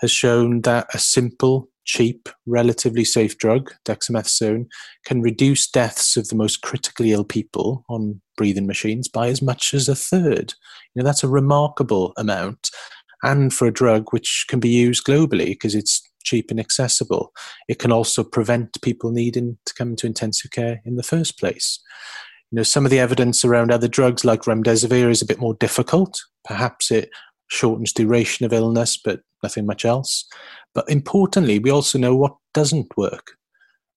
has 0.00 0.10
shown 0.10 0.60
that 0.60 0.88
a 0.92 0.98
simple 0.98 1.70
cheap, 1.86 2.28
relatively 2.44 3.02
safe 3.02 3.38
drug, 3.38 3.72
dexamethasone, 3.86 4.66
can 5.06 5.22
reduce 5.22 5.70
deaths 5.70 6.18
of 6.18 6.28
the 6.28 6.36
most 6.36 6.60
critically 6.60 7.12
ill 7.12 7.24
people 7.24 7.82
on 7.88 8.20
breathing 8.36 8.66
machines 8.66 9.08
by 9.08 9.28
as 9.28 9.40
much 9.40 9.72
as 9.72 9.88
a 9.88 9.94
third. 9.94 10.52
You 10.94 11.00
know, 11.00 11.04
that's 11.04 11.24
a 11.24 11.28
remarkable 11.28 12.12
amount. 12.18 12.68
And 13.22 13.54
for 13.54 13.66
a 13.66 13.72
drug 13.72 14.12
which 14.12 14.44
can 14.50 14.60
be 14.60 14.68
used 14.68 15.06
globally 15.06 15.46
because 15.46 15.74
it's 15.74 16.02
cheap 16.28 16.50
and 16.50 16.60
accessible, 16.60 17.32
it 17.68 17.78
can 17.78 17.92
also 17.92 18.22
prevent 18.22 18.80
people 18.82 19.10
needing 19.10 19.56
to 19.64 19.74
come 19.74 19.96
to 19.96 20.06
intensive 20.06 20.50
care 20.50 20.80
in 20.84 20.96
the 20.96 21.02
first 21.02 21.38
place. 21.38 21.80
You 22.50 22.56
know, 22.56 22.62
some 22.62 22.84
of 22.84 22.90
the 22.90 22.98
evidence 22.98 23.44
around 23.44 23.70
other 23.70 23.88
drugs 23.88 24.24
like 24.24 24.42
remdesivir 24.42 25.10
is 25.10 25.22
a 25.22 25.26
bit 25.26 25.40
more 25.40 25.54
difficult. 25.54 26.20
Perhaps 26.44 26.90
it 26.90 27.10
shortens 27.48 27.92
duration 27.92 28.44
of 28.44 28.52
illness, 28.52 28.98
but 29.02 29.20
nothing 29.42 29.66
much 29.66 29.84
else. 29.84 30.26
But 30.74 30.88
importantly, 30.90 31.58
we 31.58 31.70
also 31.70 31.98
know 31.98 32.14
what 32.14 32.36
doesn't 32.52 32.96
work. 32.96 33.32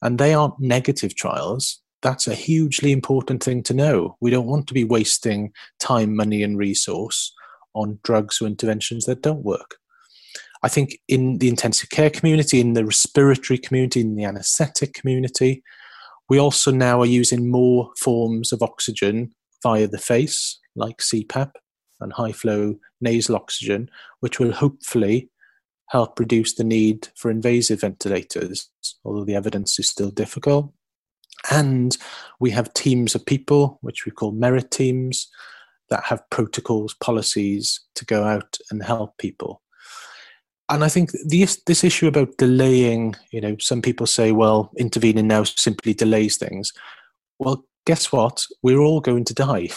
And 0.02 0.18
they 0.18 0.34
aren't 0.34 0.60
negative 0.60 1.16
trials. 1.16 1.82
That's 2.02 2.28
a 2.28 2.36
hugely 2.36 2.92
important 2.92 3.44
thing 3.44 3.62
to 3.64 3.74
know. 3.74 4.18
We 4.22 4.32
don't 4.32 4.48
want 4.48 4.68
to 4.68 4.74
be 4.74 4.84
wasting 4.84 5.52
time, 5.80 6.16
money, 6.16 6.44
and 6.44 6.58
resource 6.58 7.34
on 7.74 8.00
drugs 8.04 8.42
or 8.42 8.48
interventions 8.48 9.06
that 9.06 9.22
don't 9.22 9.44
work. 9.44 9.76
I 10.64 10.70
think 10.70 11.00
in 11.08 11.40
the 11.40 11.48
intensive 11.48 11.90
care 11.90 12.10
community, 12.10 12.60
in 12.60 12.74
the 12.74 12.86
respiratory 12.86 13.58
community, 13.58 14.02
in 14.02 14.16
the 14.16 14.26
anesthetic 14.26 14.94
community, 14.94 15.64
we 16.30 16.40
also 16.40 16.72
now 16.72 17.02
are 17.02 17.06
using 17.06 17.50
more 17.50 17.92
forms 17.98 18.52
of 18.52 18.62
oxygen 18.62 19.34
via 19.64 19.88
the 19.88 19.98
face, 19.98 20.60
like 20.76 20.98
CPAP 20.98 21.52
and 22.00 22.14
high 22.14 22.32
flow 22.32 22.76
nasal 23.02 23.36
oxygen, 23.36 23.90
which 24.20 24.40
will 24.40 24.52
hopefully 24.52 25.30
help 25.90 26.20
reduce 26.20 26.54
the 26.54 26.64
need 26.64 27.10
for 27.16 27.30
invasive 27.30 27.82
ventilators, 27.82 28.70
although 29.04 29.26
the 29.26 29.36
evidence 29.36 29.78
is 29.78 29.90
still 29.90 30.10
difficult. 30.10 30.72
And 31.50 31.98
we 32.40 32.52
have 32.52 32.74
teams 32.74 33.16
of 33.16 33.26
people, 33.26 33.80
which 33.82 34.06
we 34.06 34.12
call 34.12 34.32
merit 34.32 34.72
teams, 34.72 35.28
that 35.90 36.06
have 36.06 36.30
protocols, 36.30 36.94
policies 36.94 37.82
to 37.96 38.06
go 38.06 38.24
out 38.24 38.58
and 38.70 38.82
help 38.84 39.18
people. 39.18 39.62
And 40.72 40.86
I 40.86 40.90
think 40.90 41.12
this 41.26 41.62
this 41.68 41.84
issue 41.84 42.08
about 42.08 42.38
delaying, 42.38 43.16
you 43.32 43.42
know, 43.42 43.58
some 43.60 43.82
people 43.82 44.08
say, 44.08 44.32
well, 44.32 44.72
intervening 44.78 45.28
now 45.28 45.44
simply 45.44 45.94
delays 45.94 46.38
things. 46.38 46.72
Well, 47.40 47.66
guess 47.86 48.14
what? 48.14 48.46
We're 48.64 48.80
all 48.80 49.02
going 49.02 49.26
to 49.26 49.34
die. 49.34 49.68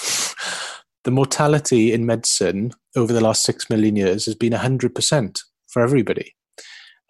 the 1.05 1.11
mortality 1.11 1.93
in 1.93 2.07
medicine 2.07 2.73
over 2.95 3.13
the 3.13 3.21
last 3.21 3.43
six 3.43 3.69
million 3.69 3.97
years 3.97 4.27
has 4.27 4.37
been 4.37 4.53
100% 4.53 5.41
for 5.67 5.83
everybody. 5.83 6.35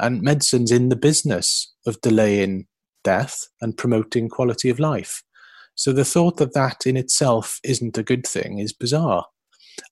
And 0.00 0.22
medicine's 0.22 0.72
in 0.72 0.88
the 0.88 0.96
business 0.96 1.72
of 1.86 2.00
delaying 2.00 2.66
death 3.04 3.46
and 3.60 3.76
promoting 3.76 4.30
quality 4.30 4.70
of 4.70 4.80
life. 4.80 5.22
So 5.74 5.92
the 5.92 6.06
thought 6.06 6.38
that 6.38 6.54
that 6.54 6.86
in 6.86 6.96
itself 6.96 7.60
isn't 7.62 7.98
a 7.98 8.02
good 8.02 8.26
thing 8.26 8.60
is 8.60 8.72
bizarre. 8.72 9.26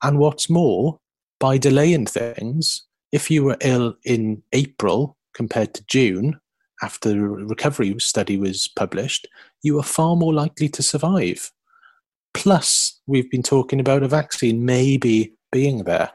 And 0.02 0.18
what's 0.18 0.48
more, 0.48 0.98
by 1.38 1.58
delaying 1.58 2.06
things, 2.06 2.84
if 3.12 3.30
you 3.30 3.44
were 3.44 3.58
ill 3.60 3.94
in 4.04 4.42
April 4.52 5.16
compared 5.34 5.74
to 5.74 5.84
June, 5.86 6.40
after 6.82 7.10
the 7.10 7.20
recovery 7.20 7.94
study 7.98 8.36
was 8.36 8.68
published, 8.68 9.28
you 9.62 9.78
are 9.78 9.84
far 9.84 10.16
more 10.16 10.34
likely 10.34 10.68
to 10.70 10.82
survive. 10.82 11.52
Plus, 12.34 13.00
we've 13.06 13.30
been 13.30 13.42
talking 13.42 13.78
about 13.78 14.02
a 14.02 14.08
vaccine 14.08 14.64
maybe 14.64 15.34
being 15.52 15.84
there. 15.84 16.10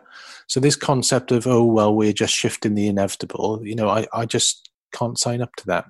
So 0.47 0.59
this 0.59 0.75
concept 0.75 1.31
of 1.31 1.45
oh 1.45 1.63
well 1.63 1.93
we're 1.93 2.13
just 2.13 2.33
shifting 2.33 2.75
the 2.75 2.87
inevitable, 2.87 3.61
you 3.63 3.75
know, 3.75 3.89
I, 3.89 4.07
I 4.13 4.25
just 4.25 4.69
can't 4.93 5.19
sign 5.19 5.41
up 5.41 5.55
to 5.57 5.65
that. 5.67 5.85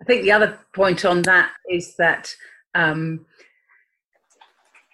I 0.00 0.04
think 0.04 0.22
the 0.22 0.32
other 0.32 0.58
point 0.74 1.04
on 1.04 1.22
that 1.22 1.50
is 1.70 1.96
that 1.96 2.34
um, 2.74 3.26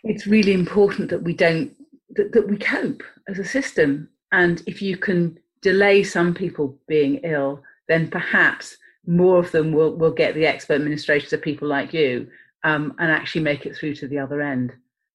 it's 0.03 0.27
really 0.27 0.53
important 0.53 1.11
that 1.11 1.23
we 1.23 1.35
don't 1.35 1.75
that, 2.11 2.33
that 2.33 2.49
we 2.49 2.57
cope 2.57 3.03
as 3.29 3.39
a 3.39 3.45
system, 3.45 4.09
and 4.35 4.63
if 4.67 4.83
you 4.83 4.97
can 4.97 5.39
delay 5.63 6.03
some 6.03 6.35
people 6.35 6.77
being 6.89 7.21
ill, 7.23 7.63
then 7.89 8.11
perhaps 8.11 8.77
more 9.07 9.39
of 9.39 9.53
them 9.53 9.73
will 9.73 9.97
will 9.97 10.11
get 10.11 10.35
the 10.35 10.47
expert 10.47 10.75
administrators 10.75 11.33
of 11.33 11.41
people 11.41 11.69
like 11.69 11.95
you 11.95 12.29
um, 12.65 12.95
and 12.99 13.13
actually 13.13 13.43
make 13.43 13.65
it 13.65 13.77
through 13.77 13.95
to 13.95 14.09
the 14.09 14.19
other 14.19 14.41
end. 14.43 14.73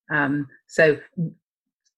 Um, 0.09 0.47
so 0.67 0.97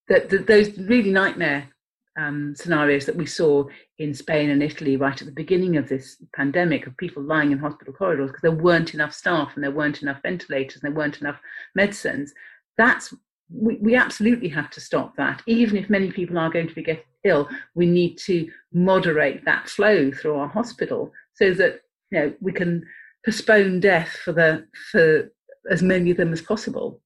that 0.07 0.29
the, 0.29 0.39
those 0.39 0.75
really 0.79 1.11
nightmare 1.11 1.69
um, 2.17 2.55
scenarios 2.55 3.05
that 3.05 3.15
we 3.15 3.27
saw 3.27 3.65
in 3.99 4.15
Spain 4.15 4.49
and 4.49 4.63
Italy 4.63 4.97
right 4.97 5.21
at 5.21 5.27
the 5.27 5.41
beginning 5.43 5.77
of 5.77 5.87
this 5.87 6.17
pandemic 6.35 6.87
of 6.87 6.97
people 6.97 7.21
lying 7.21 7.51
in 7.51 7.59
hospital 7.59 7.93
corridors 7.93 8.31
because 8.31 8.41
there 8.41 8.51
weren't 8.51 8.95
enough 8.95 9.13
staff 9.13 9.51
and 9.53 9.63
there 9.63 9.71
weren't 9.79 10.01
enough 10.01 10.21
ventilators 10.23 10.81
and 10.81 10.83
there 10.83 10.99
weren't 10.99 11.21
enough 11.21 11.39
medicines. 11.75 12.33
That's 12.79 13.13
we, 13.53 13.75
we 13.77 13.95
absolutely 13.95 14.49
have 14.49 14.71
to 14.71 14.81
stop 14.81 15.15
that. 15.17 15.43
Even 15.45 15.77
if 15.77 15.89
many 15.89 16.11
people 16.11 16.39
are 16.39 16.49
going 16.49 16.67
to 16.67 16.73
be 16.73 16.83
get 16.83 17.05
ill, 17.23 17.47
we 17.75 17.85
need 17.85 18.17
to 18.19 18.49
moderate 18.73 19.45
that 19.45 19.69
flow 19.69 20.11
through 20.11 20.35
our 20.35 20.47
hospital 20.47 21.11
so 21.35 21.53
that 21.53 21.81
you 22.11 22.19
know 22.19 22.33
we 22.41 22.51
can 22.51 22.83
postpone 23.25 23.79
death 23.79 24.17
for 24.23 24.33
the 24.33 24.65
for 24.91 25.31
as 25.69 25.83
many 25.83 26.11
of 26.11 26.17
them 26.17 26.33
as 26.33 26.41
possible 26.41 27.01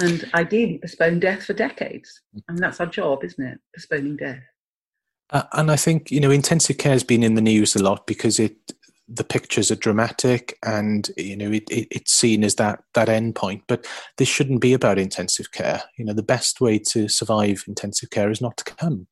and 0.00 0.28
ideally 0.34 0.78
postpone 0.78 1.20
death 1.20 1.44
for 1.44 1.52
decades. 1.52 2.20
And 2.48 2.58
that's 2.58 2.80
our 2.80 2.86
job, 2.86 3.24
isn't 3.24 3.44
it? 3.44 3.58
Postponing 3.74 4.16
death. 4.16 4.42
Uh, 5.30 5.44
and 5.52 5.70
I 5.70 5.76
think 5.76 6.10
you 6.10 6.20
know 6.20 6.30
intensive 6.30 6.78
care 6.78 6.92
has 6.92 7.04
been 7.04 7.22
in 7.22 7.34
the 7.34 7.40
news 7.40 7.74
a 7.74 7.82
lot 7.82 8.06
because 8.06 8.38
it 8.38 8.56
the 9.08 9.24
pictures 9.24 9.70
are 9.70 9.76
dramatic 9.76 10.58
and 10.64 11.10
you 11.16 11.36
know 11.36 11.50
it, 11.50 11.64
it, 11.70 11.88
it's 11.90 12.12
seen 12.12 12.44
as 12.44 12.54
that 12.56 12.82
that 12.94 13.08
end 13.08 13.34
point 13.34 13.62
but 13.66 13.86
this 14.16 14.28
shouldn't 14.28 14.60
be 14.60 14.72
about 14.72 14.98
intensive 14.98 15.52
care 15.52 15.82
you 15.98 16.04
know 16.04 16.14
the 16.14 16.22
best 16.22 16.60
way 16.60 16.78
to 16.78 17.08
survive 17.08 17.64
intensive 17.66 18.10
care 18.10 18.30
is 18.30 18.40
not 18.40 18.56
to 18.56 18.64
come 18.64 19.06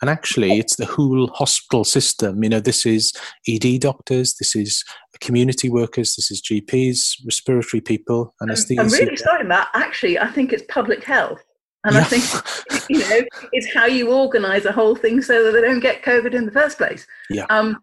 and 0.00 0.10
actually, 0.10 0.58
it's 0.58 0.76
the 0.76 0.86
whole 0.86 1.26
hospital 1.28 1.84
system. 1.84 2.42
You 2.42 2.50
know, 2.50 2.60
this 2.60 2.86
is 2.86 3.12
ED 3.48 3.80
doctors, 3.80 4.34
this 4.38 4.54
is 4.54 4.84
community 5.20 5.68
workers, 5.68 6.14
this 6.14 6.30
is 6.30 6.40
GPs, 6.40 7.24
respiratory 7.24 7.80
people, 7.80 8.34
and 8.40 8.50
I'm 8.50 8.88
really 8.88 9.16
sorry, 9.16 9.44
Matt. 9.44 9.68
Actually, 9.74 10.18
I 10.18 10.28
think 10.28 10.52
it's 10.52 10.62
public 10.68 11.04
health. 11.04 11.42
And 11.84 11.94
yeah. 11.94 12.00
I 12.00 12.04
think, 12.04 12.88
you 12.90 12.98
know, 12.98 13.26
it's 13.52 13.72
how 13.72 13.86
you 13.86 14.12
organise 14.12 14.64
a 14.64 14.72
whole 14.72 14.96
thing 14.96 15.22
so 15.22 15.44
that 15.44 15.52
they 15.52 15.60
don't 15.60 15.80
get 15.80 16.02
COVID 16.02 16.34
in 16.34 16.44
the 16.44 16.52
first 16.52 16.76
place. 16.76 17.06
Yeah. 17.30 17.46
Um, 17.50 17.78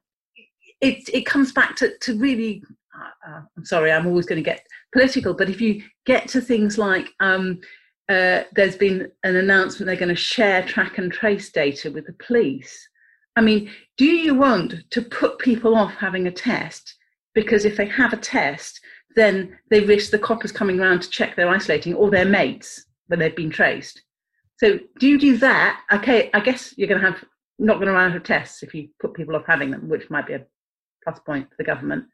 it, 0.82 1.10
it 1.14 1.26
comes 1.26 1.52
back 1.52 1.76
to, 1.78 1.98
to 2.02 2.18
really, 2.18 2.62
uh, 2.94 3.32
uh 3.32 3.42
I'm 3.58 3.66
sorry, 3.66 3.92
I'm 3.92 4.06
always 4.06 4.26
going 4.26 4.42
to 4.42 4.50
get 4.50 4.66
political, 4.94 5.34
but 5.34 5.50
if 5.50 5.62
you 5.62 5.82
get 6.06 6.28
to 6.30 6.42
things 6.42 6.78
like 6.78 7.10
um, 7.20 7.60
uh, 8.10 8.44
there's 8.54 8.76
been 8.76 9.12
an 9.24 9.36
announcement 9.36 9.88
they're 9.88 9.96
going 9.96 10.10
to 10.10 10.16
share 10.16 10.64
track 10.64 10.98
and 10.98 11.12
trace 11.12 11.52
data 11.52 11.90
with 11.90 12.06
the 12.06 12.14
police. 12.14 12.88
I 13.36 13.42
mean, 13.42 13.70
do 13.98 14.06
you 14.06 14.36
want 14.36 14.76
to 14.92 15.02
put 15.02 15.40
people 15.40 15.76
off 15.76 15.94
having 15.96 16.28
a 16.28 16.32
test 16.32 16.96
because 17.34 17.66
if 17.66 17.78
they 17.78 17.88
have 17.88 18.14
a 18.14 18.18
test, 18.18 18.80
then 19.16 19.58
they 19.70 19.82
risk 19.82 20.12
the 20.12 20.20
coppers 20.20 20.52
coming 20.52 20.80
around 20.80 21.02
to 21.02 21.10
check 21.10 21.36
they're 21.36 21.50
isolating 21.50 21.94
or 21.94 22.10
their 22.10 22.26
mates 22.26 22.86
when 23.08 23.20
they've 23.20 23.36
been 23.36 23.50
traced. 23.50 24.02
So, 24.58 24.80
do 25.00 25.08
you 25.08 25.20
do 25.20 25.38
that? 25.38 25.82
Okay, 25.92 26.30
I 26.34 26.40
guess 26.40 26.74
you're 26.78 26.88
going 26.88 27.02
to 27.02 27.12
have 27.12 27.24
not 27.60 27.76
going 27.76 27.88
to 27.88 27.94
run 27.94 28.12
out 28.12 28.18
of 28.18 28.24
tests 28.24 28.64
if 28.64 28.74
you 28.74 28.90
put 29.02 29.14
people 29.14 29.36
off 29.36 29.46
having 29.46 29.72
them, 29.72 29.90
which 29.90 30.10
might 30.10 30.28
be 30.28 30.34
a 30.34 30.46
plus 31.04 31.20
point 31.20 31.50
for 31.50 31.56
the 31.58 31.64
government. 31.64 32.06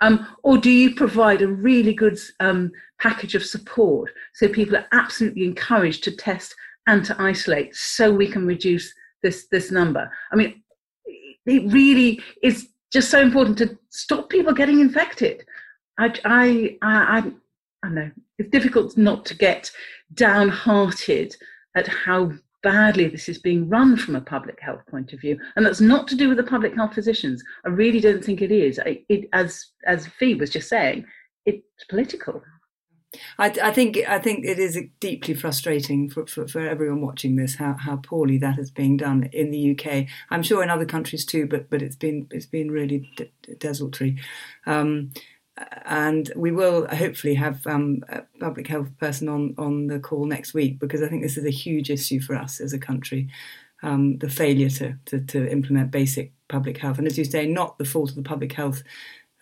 Um, 0.00 0.26
or 0.42 0.56
do 0.56 0.70
you 0.70 0.94
provide 0.94 1.42
a 1.42 1.48
really 1.48 1.92
good 1.92 2.18
um, 2.40 2.72
package 3.00 3.34
of 3.34 3.44
support 3.44 4.10
so 4.34 4.48
people 4.48 4.76
are 4.76 4.86
absolutely 4.92 5.44
encouraged 5.44 6.04
to 6.04 6.16
test 6.16 6.54
and 6.86 7.04
to 7.04 7.20
isolate 7.20 7.74
so 7.74 8.10
we 8.10 8.26
can 8.26 8.46
reduce 8.46 8.92
this, 9.22 9.46
this 9.50 9.70
number? 9.70 10.10
I 10.32 10.36
mean, 10.36 10.62
it 11.46 11.72
really 11.72 12.22
is 12.42 12.68
just 12.92 13.10
so 13.10 13.20
important 13.20 13.58
to 13.58 13.78
stop 13.90 14.30
people 14.30 14.52
getting 14.52 14.80
infected. 14.80 15.44
I, 15.98 16.14
I, 16.24 16.78
I, 16.82 17.32
I, 17.84 17.88
know 17.88 18.10
it's 18.38 18.50
difficult 18.50 18.96
not 18.96 19.26
to 19.26 19.36
get 19.36 19.70
downhearted 20.14 21.36
at 21.76 21.86
how 21.86 22.32
badly 22.62 23.08
this 23.08 23.28
is 23.28 23.38
being 23.38 23.68
run 23.68 23.96
from 23.96 24.16
a 24.16 24.20
public 24.20 24.58
health 24.60 24.82
point 24.90 25.12
of 25.12 25.20
view, 25.20 25.38
and 25.56 25.64
that's 25.64 25.80
not 25.80 26.08
to 26.08 26.16
do 26.16 26.28
with 26.28 26.36
the 26.36 26.44
public 26.44 26.74
health 26.74 26.94
physicians. 26.94 27.42
I 27.64 27.68
really 27.68 28.00
don't 28.00 28.24
think 28.24 28.42
it 28.42 28.52
is. 28.52 28.78
It, 28.84 29.04
it 29.08 29.28
as 29.32 29.66
as 29.86 30.06
Fee 30.06 30.34
was 30.34 30.50
just 30.50 30.68
saying, 30.68 31.04
it's 31.46 31.84
political. 31.88 32.42
I, 33.38 33.46
I, 33.62 33.72
think 33.72 33.98
I 34.08 34.20
think 34.20 34.44
it 34.44 34.60
is 34.60 34.78
deeply 35.00 35.34
frustrating 35.34 36.08
for, 36.08 36.26
for, 36.26 36.46
for, 36.46 36.60
everyone 36.60 37.00
watching 37.00 37.34
this 37.34 37.56
how, 37.56 37.74
how 37.74 37.96
poorly 37.96 38.38
that 38.38 38.56
is 38.56 38.70
being 38.70 38.96
done 38.96 39.28
in 39.32 39.50
the 39.50 39.72
UK. 39.72 40.06
I'm 40.30 40.44
sure 40.44 40.62
in 40.62 40.70
other 40.70 40.86
countries 40.86 41.24
too, 41.24 41.46
but 41.46 41.68
but 41.70 41.82
it's 41.82 41.96
been 41.96 42.28
it's 42.30 42.46
been 42.46 42.70
really 42.70 43.10
desultory. 43.58 44.16
Um, 44.66 45.10
and 45.84 46.32
we 46.36 46.52
will 46.52 46.86
hopefully 46.88 47.34
have 47.34 47.66
um, 47.66 48.02
a 48.08 48.22
public 48.38 48.66
health 48.66 48.88
person 48.98 49.28
on 49.28 49.54
on 49.58 49.86
the 49.86 49.98
call 50.00 50.26
next 50.26 50.54
week 50.54 50.78
because 50.78 51.02
I 51.02 51.08
think 51.08 51.22
this 51.22 51.36
is 51.36 51.44
a 51.44 51.50
huge 51.50 51.90
issue 51.90 52.20
for 52.20 52.34
us 52.34 52.60
as 52.60 52.72
a 52.72 52.78
country. 52.78 53.28
um, 53.82 54.18
the 54.18 54.28
failure 54.28 54.70
to, 54.70 54.96
to, 55.06 55.20
to 55.20 55.50
implement 55.50 55.90
basic 55.90 56.32
public 56.48 56.78
health. 56.78 56.98
And 56.98 57.06
as 57.06 57.16
you 57.16 57.24
say, 57.24 57.46
not 57.46 57.78
the 57.78 57.84
fault 57.84 58.10
of 58.10 58.16
the 58.16 58.22
public 58.22 58.52
health 58.52 58.82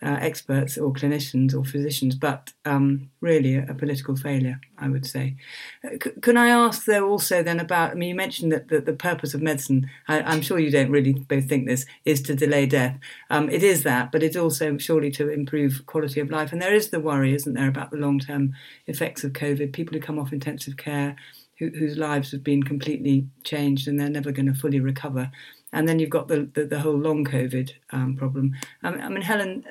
uh, 0.01 0.17
experts 0.21 0.77
or 0.77 0.93
clinicians 0.93 1.53
or 1.53 1.65
physicians, 1.65 2.15
but 2.15 2.53
um, 2.63 3.09
really 3.19 3.55
a, 3.55 3.65
a, 3.69 3.73
political 3.73 4.15
failure, 4.15 4.59
I 4.77 4.87
would 4.87 5.05
say. 5.05 5.35
Uh, 5.83 5.97
c- 6.01 6.11
can 6.21 6.37
I 6.37 6.47
ask, 6.47 6.85
though, 6.85 7.09
also 7.09 7.43
then 7.43 7.59
about? 7.59 7.91
I 7.91 7.93
mean, 7.95 8.09
you 8.09 8.15
mentioned 8.15 8.51
that 8.53 8.69
the, 8.69 8.79
the 8.79 8.93
purpose 8.93 9.33
of 9.33 9.41
medicine. 9.41 9.89
I, 10.07 10.33
am 10.33 10.41
sure 10.41 10.57
you 10.57 10.71
don't 10.71 10.91
really 10.91 11.13
both 11.13 11.49
think 11.49 11.67
this 11.67 11.85
is 12.05 12.21
to 12.23 12.35
delay 12.35 12.65
death. 12.65 12.97
Um, 13.29 13.49
it 13.49 13.61
is 13.61 13.83
that, 13.83 14.11
but 14.11 14.23
it's 14.23 14.37
also 14.37 14.77
surely 14.77 15.11
to 15.11 15.29
improve 15.29 15.85
quality 15.85 16.21
of 16.21 16.31
life. 16.31 16.53
And 16.53 16.61
there 16.61 16.73
is 16.73 16.89
the 16.89 17.01
worry, 17.01 17.33
isn't 17.33 17.53
there, 17.53 17.67
about 17.67 17.91
the 17.91 17.97
long-term 17.97 18.53
effects 18.87 19.25
of 19.25 19.33
COVID? 19.33 19.73
People 19.73 19.95
who 19.95 20.01
come 20.01 20.17
off 20.17 20.31
intensive 20.31 20.77
care, 20.77 21.17
who, 21.57 21.71
whose 21.77 21.97
lives 21.97 22.31
have 22.31 22.43
been 22.43 22.63
completely 22.63 23.27
changed, 23.43 23.85
and 23.85 23.99
they're 23.99 24.09
never 24.09 24.31
going 24.31 24.45
to 24.45 24.53
fully 24.53 24.79
recover 24.79 25.29
and 25.71 25.87
then 25.87 25.99
you've 25.99 26.09
got 26.09 26.27
the, 26.27 26.49
the, 26.53 26.65
the 26.65 26.79
whole 26.79 26.97
long 26.97 27.23
COVID 27.23 27.71
um, 27.91 28.15
problem. 28.15 28.55
Um, 28.83 28.99
I 29.01 29.09
mean, 29.09 29.21
Helen, 29.21 29.63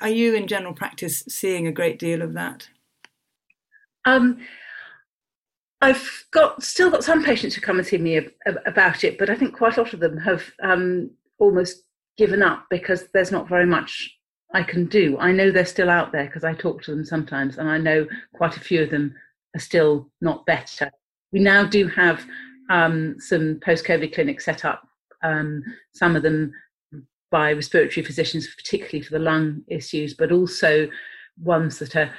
are 0.00 0.08
you 0.08 0.34
in 0.34 0.46
general 0.46 0.74
practice 0.74 1.22
seeing 1.28 1.66
a 1.66 1.72
great 1.72 1.98
deal 1.98 2.22
of 2.22 2.32
that? 2.34 2.68
Um, 4.04 4.38
I've 5.80 6.26
got 6.30 6.62
still 6.62 6.90
got 6.90 7.04
some 7.04 7.22
patients 7.22 7.54
who 7.54 7.60
come 7.60 7.78
and 7.78 7.86
see 7.86 7.98
me 7.98 8.28
about 8.66 9.04
it, 9.04 9.18
but 9.18 9.30
I 9.30 9.34
think 9.34 9.54
quite 9.54 9.76
a 9.76 9.82
lot 9.82 9.92
of 9.92 10.00
them 10.00 10.16
have 10.18 10.42
um, 10.62 11.10
almost 11.38 11.82
given 12.16 12.42
up 12.42 12.66
because 12.70 13.04
there's 13.12 13.30
not 13.30 13.48
very 13.48 13.66
much 13.66 14.16
I 14.54 14.62
can 14.62 14.86
do. 14.86 15.18
I 15.18 15.32
know 15.32 15.50
they're 15.50 15.66
still 15.66 15.90
out 15.90 16.12
there 16.12 16.26
because 16.26 16.44
I 16.44 16.54
talk 16.54 16.82
to 16.82 16.92
them 16.92 17.04
sometimes, 17.04 17.58
and 17.58 17.68
I 17.68 17.78
know 17.78 18.06
quite 18.34 18.56
a 18.56 18.60
few 18.60 18.82
of 18.82 18.90
them 18.90 19.14
are 19.54 19.60
still 19.60 20.10
not 20.20 20.46
better. 20.46 20.90
We 21.32 21.40
now 21.40 21.64
do 21.64 21.88
have 21.88 22.24
um, 22.70 23.16
some 23.18 23.60
post-COVID 23.62 24.14
clinics 24.14 24.44
set 24.44 24.64
up 24.64 24.88
um, 25.22 25.62
some 25.92 26.16
of 26.16 26.22
them 26.22 26.52
by 27.30 27.52
respiratory 27.52 28.04
physicians, 28.04 28.48
particularly 28.54 29.02
for 29.02 29.12
the 29.12 29.24
lung 29.24 29.62
issues, 29.68 30.14
but 30.14 30.32
also 30.32 30.88
ones 31.42 31.78
that 31.78 31.96
are 31.96 32.10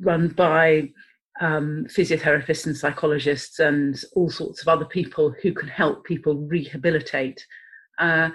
run 0.00 0.28
by 0.28 0.88
um, 1.40 1.86
physiotherapists 1.88 2.66
and 2.66 2.76
psychologists 2.76 3.58
and 3.58 4.02
all 4.14 4.30
sorts 4.30 4.62
of 4.62 4.68
other 4.68 4.84
people 4.84 5.34
who 5.42 5.52
can 5.52 5.68
help 5.68 6.04
people 6.04 6.36
rehabilitate. 6.36 7.44
Uh, 7.98 8.30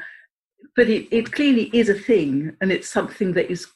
but 0.76 0.90
it, 0.90 1.08
it 1.12 1.32
clearly 1.32 1.70
is 1.74 1.90
a 1.90 1.94
thing, 1.94 2.56
and 2.62 2.72
it's 2.72 2.90
something 2.90 3.34
that 3.34 3.50
is 3.52 3.68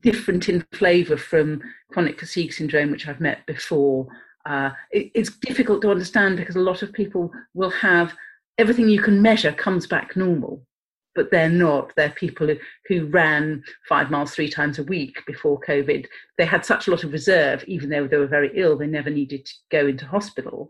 different 0.00 0.48
in 0.48 0.64
flavour 0.72 1.16
from 1.16 1.60
chronic 1.92 2.18
fatigue 2.18 2.52
syndrome, 2.52 2.90
which 2.90 3.08
I've 3.08 3.20
met 3.20 3.44
before. 3.46 4.06
Uh, 4.46 4.70
it, 4.90 5.10
it's 5.14 5.36
difficult 5.36 5.82
to 5.82 5.90
understand 5.90 6.36
because 6.36 6.56
a 6.56 6.60
lot 6.60 6.82
of 6.82 6.92
people 6.92 7.30
will 7.54 7.70
have 7.70 8.14
everything 8.60 8.88
you 8.88 9.02
can 9.02 9.20
measure 9.20 9.52
comes 9.52 9.86
back 9.86 10.16
normal 10.16 10.62
but 11.14 11.30
they're 11.30 11.48
not. 11.50 11.92
They're 11.96 12.10
people 12.10 12.48
who, 12.88 13.06
ran 13.06 13.62
five 13.88 14.10
miles 14.10 14.32
three 14.32 14.48
times 14.48 14.78
a 14.78 14.84
week 14.84 15.22
before 15.26 15.60
COVID. 15.60 16.06
They 16.38 16.46
had 16.46 16.64
such 16.64 16.86
a 16.86 16.90
lot 16.90 17.04
of 17.04 17.12
reserve, 17.12 17.64
even 17.66 17.90
though 17.90 18.06
they 18.06 18.16
were 18.16 18.26
very 18.26 18.50
ill, 18.54 18.76
they 18.76 18.86
never 18.86 19.10
needed 19.10 19.44
to 19.46 19.52
go 19.70 19.86
into 19.86 20.06
hospital. 20.06 20.68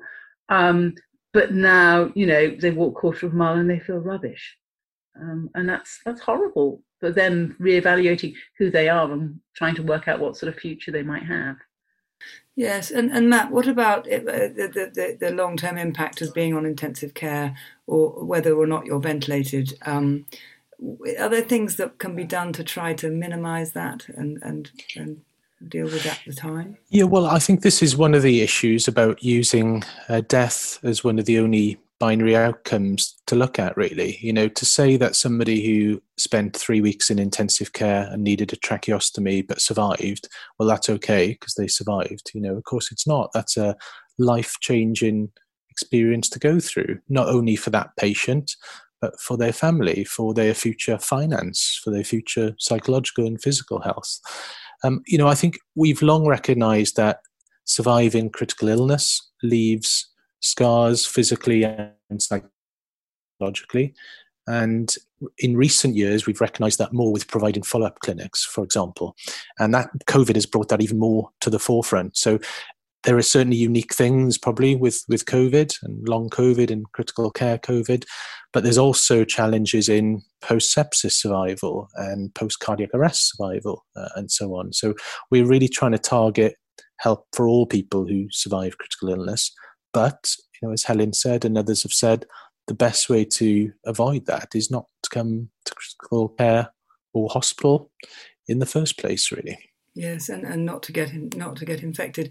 Um, 0.49 0.95
but 1.33 1.55
now, 1.55 2.11
you 2.15 2.27
know, 2.27 2.57
they 2.59 2.71
walk 2.71 2.97
quarter 2.97 3.27
of 3.27 3.33
a 3.33 3.37
mile 3.37 3.57
and 3.57 3.71
they 3.71 3.79
feel 3.79 3.99
rubbish. 3.99 4.57
Um, 5.21 5.51
and 5.55 5.69
that's 5.69 6.01
that's 6.05 6.21
horrible 6.21 6.83
for 6.99 7.11
them 7.11 7.57
reevaluating 7.61 8.35
who 8.59 8.71
they 8.71 8.89
are 8.89 9.11
and 9.13 9.39
trying 9.55 9.75
to 9.75 9.83
work 9.83 10.09
out 10.09 10.21
what 10.21 10.37
sort 10.37 10.53
of 10.53 10.61
future 10.61 10.91
they 10.91 11.03
might 11.03 11.25
have. 11.25 11.57
Yes, 12.61 12.91
and, 12.91 13.11
and 13.11 13.31
Matt, 13.31 13.51
what 13.51 13.67
about 13.67 14.07
uh, 14.07 14.19
the, 14.19 14.91
the, 14.95 15.17
the 15.19 15.31
long 15.31 15.57
term 15.57 15.79
impact 15.79 16.21
of 16.21 16.35
being 16.35 16.55
on 16.55 16.67
intensive 16.67 17.15
care 17.15 17.57
or 17.87 18.23
whether 18.23 18.55
or 18.55 18.67
not 18.67 18.85
you're 18.85 19.01
ventilated? 19.01 19.79
Um, 19.87 20.27
are 21.19 21.31
there 21.31 21.41
things 21.41 21.77
that 21.77 21.99
can 21.99 22.15
be 22.15 22.25
done 22.25 22.53
to 22.53 22.63
try 22.63 22.93
to 22.95 23.09
minimise 23.09 23.73
that 23.73 24.07
and, 24.11 24.39
and, 24.43 24.71
and 24.95 25.23
deal 25.67 25.87
with 25.87 26.03
that 26.05 26.19
at 26.19 26.27
the 26.27 26.35
time? 26.35 26.77
Yeah, 26.91 27.05
well, 27.05 27.25
I 27.25 27.39
think 27.39 27.63
this 27.63 27.83
is 27.83 27.97
one 27.97 28.13
of 28.13 28.21
the 28.21 28.43
issues 28.43 28.87
about 28.87 29.23
using 29.25 29.83
uh, 30.11 30.21
death 30.29 30.79
as 30.83 31.03
one 31.03 31.19
of 31.19 31.25
the 31.25 31.39
only 31.39 31.81
binary 32.01 32.35
outcomes 32.35 33.17
to 33.27 33.37
look 33.37 33.59
at 33.59 33.77
really. 33.77 34.19
You 34.21 34.33
know 34.33 34.49
to 34.49 34.65
say 34.65 34.97
that 34.97 35.15
somebody 35.15 35.65
who 35.65 36.03
spent 36.17 36.57
three 36.57 36.81
weeks 36.81 37.11
in 37.11 37.19
intensive 37.19 37.73
care 37.73 38.09
and 38.11 38.25
needed 38.25 38.53
a 38.53 38.57
tracheostomy 38.57 39.47
but 39.47 39.61
survived 39.61 40.29
well 40.59 40.69
that's 40.69 40.89
okay 40.91 41.29
because 41.29 41.55
they 41.55 41.69
survived 41.69 42.33
you 42.35 42.41
know. 42.41 42.57
Of 42.57 42.65
course 42.65 42.91
it's 42.91 43.07
not. 43.07 43.31
That's 43.33 43.57
a 43.57 43.77
life 44.19 44.55
changing 44.61 45.31
experience 45.71 46.29
to 46.31 46.39
go 46.39 46.59
through 46.59 46.99
not 47.09 47.29
only 47.29 47.55
for 47.55 47.71
that 47.71 47.91
patient 47.97 48.57
but 49.01 49.19
for 49.21 49.37
their 49.37 49.53
family 49.53 50.05
for 50.05 50.35
their 50.35 50.55
future 50.55 50.99
finance 50.99 51.81
for 51.85 51.91
their 51.91 52.05
future 52.05 52.55
psychological 52.59 53.27
and 53.27 53.41
physical 53.41 53.81
health. 53.81 54.19
Um, 54.83 55.03
you 55.07 55.19
know 55.19 55.29
i 55.29 55.35
think 55.35 55.59
we've 55.75 56.01
long 56.01 56.27
recognized 56.27 56.97
that 56.97 57.21
surviving 57.65 58.31
critical 58.31 58.69
illness 58.69 59.31
leaves 59.43 60.10
scars 60.41 61.07
physically 61.07 61.65
and 61.65 62.23
psychologically. 63.41 63.95
And 64.47 64.95
in 65.39 65.57
recent 65.57 65.95
years, 65.97 66.27
we've 66.27 66.41
recognized 66.41 66.79
that 66.79 66.93
more 66.93 67.13
with 67.13 67.29
providing 67.29 67.63
follow 67.63 67.87
up 67.87 68.01
clinics, 68.01 68.45
for 68.45 68.65
example. 68.65 69.15
And 69.59 69.73
that 69.75 69.91
COVID 70.07 70.35
has 70.35 70.47
brought 70.47 70.69
that 70.71 70.83
even 70.83 70.99
more 70.99 71.31
to 71.41 71.51
the 71.51 71.59
forefront. 71.59 72.17
So 72.17 72.39
there 73.05 73.17
are 73.17 73.23
certainly 73.23 73.57
unique 73.57 73.95
things 73.95 74.37
probably 74.37 74.77
with, 74.77 75.05
with 75.09 75.25
COVID 75.25 75.75
and 75.83 76.09
long 76.09 76.29
COVID 76.29 76.71
and 76.71 76.85
critical 76.93 77.31
care 77.31 77.59
COVID, 77.59 78.05
but 78.53 78.63
there's 78.63 78.79
also 78.79 79.25
challenges 79.25 79.89
in 79.89 80.23
post 80.43 80.75
sepsis 80.75 81.13
survival 81.13 81.89
and 81.97 82.35
post 82.35 82.61
cardiac 82.61 82.91
arrest 82.93 83.31
survival 83.31 83.87
uh, 83.97 84.09
and 84.17 84.31
so 84.31 84.55
on. 84.55 84.73
So 84.73 84.95
we're 85.31 85.47
really 85.47 85.69
trying 85.69 85.93
to 85.93 85.99
target 85.99 86.57
help 86.99 87.27
for 87.33 87.49
all 87.49 87.67
people 87.67 88.07
who 88.07 88.27
survive 88.31 88.77
critical 88.77 89.09
illness 89.09 89.51
but, 89.93 90.35
you 90.61 90.69
know, 90.69 90.73
as 90.73 90.85
Helen 90.85 91.13
said 91.13 91.45
and 91.45 91.59
others 91.59 91.83
have 91.83 91.93
said, 91.93 92.27
the 92.67 92.75
best 92.75 93.09
way 93.09 93.25
to 93.25 93.73
avoid 93.85 94.27
that 94.27 94.55
is 94.55 94.71
not 94.71 94.87
to 95.03 95.11
come 95.11 95.49
to 95.65 95.75
critical 95.75 96.29
care 96.29 96.71
or 97.13 97.29
hospital 97.29 97.91
in 98.47 98.61
the 98.61 98.67
first 98.67 98.97
place, 98.99 99.33
really. 99.33 99.59
Yes, 99.95 100.29
and, 100.29 100.45
and 100.45 100.65
not 100.65 100.83
to 100.85 100.93
get 100.93 101.13
not 101.37 101.57
to 101.57 101.65
get 101.65 101.83
infected. 101.83 102.31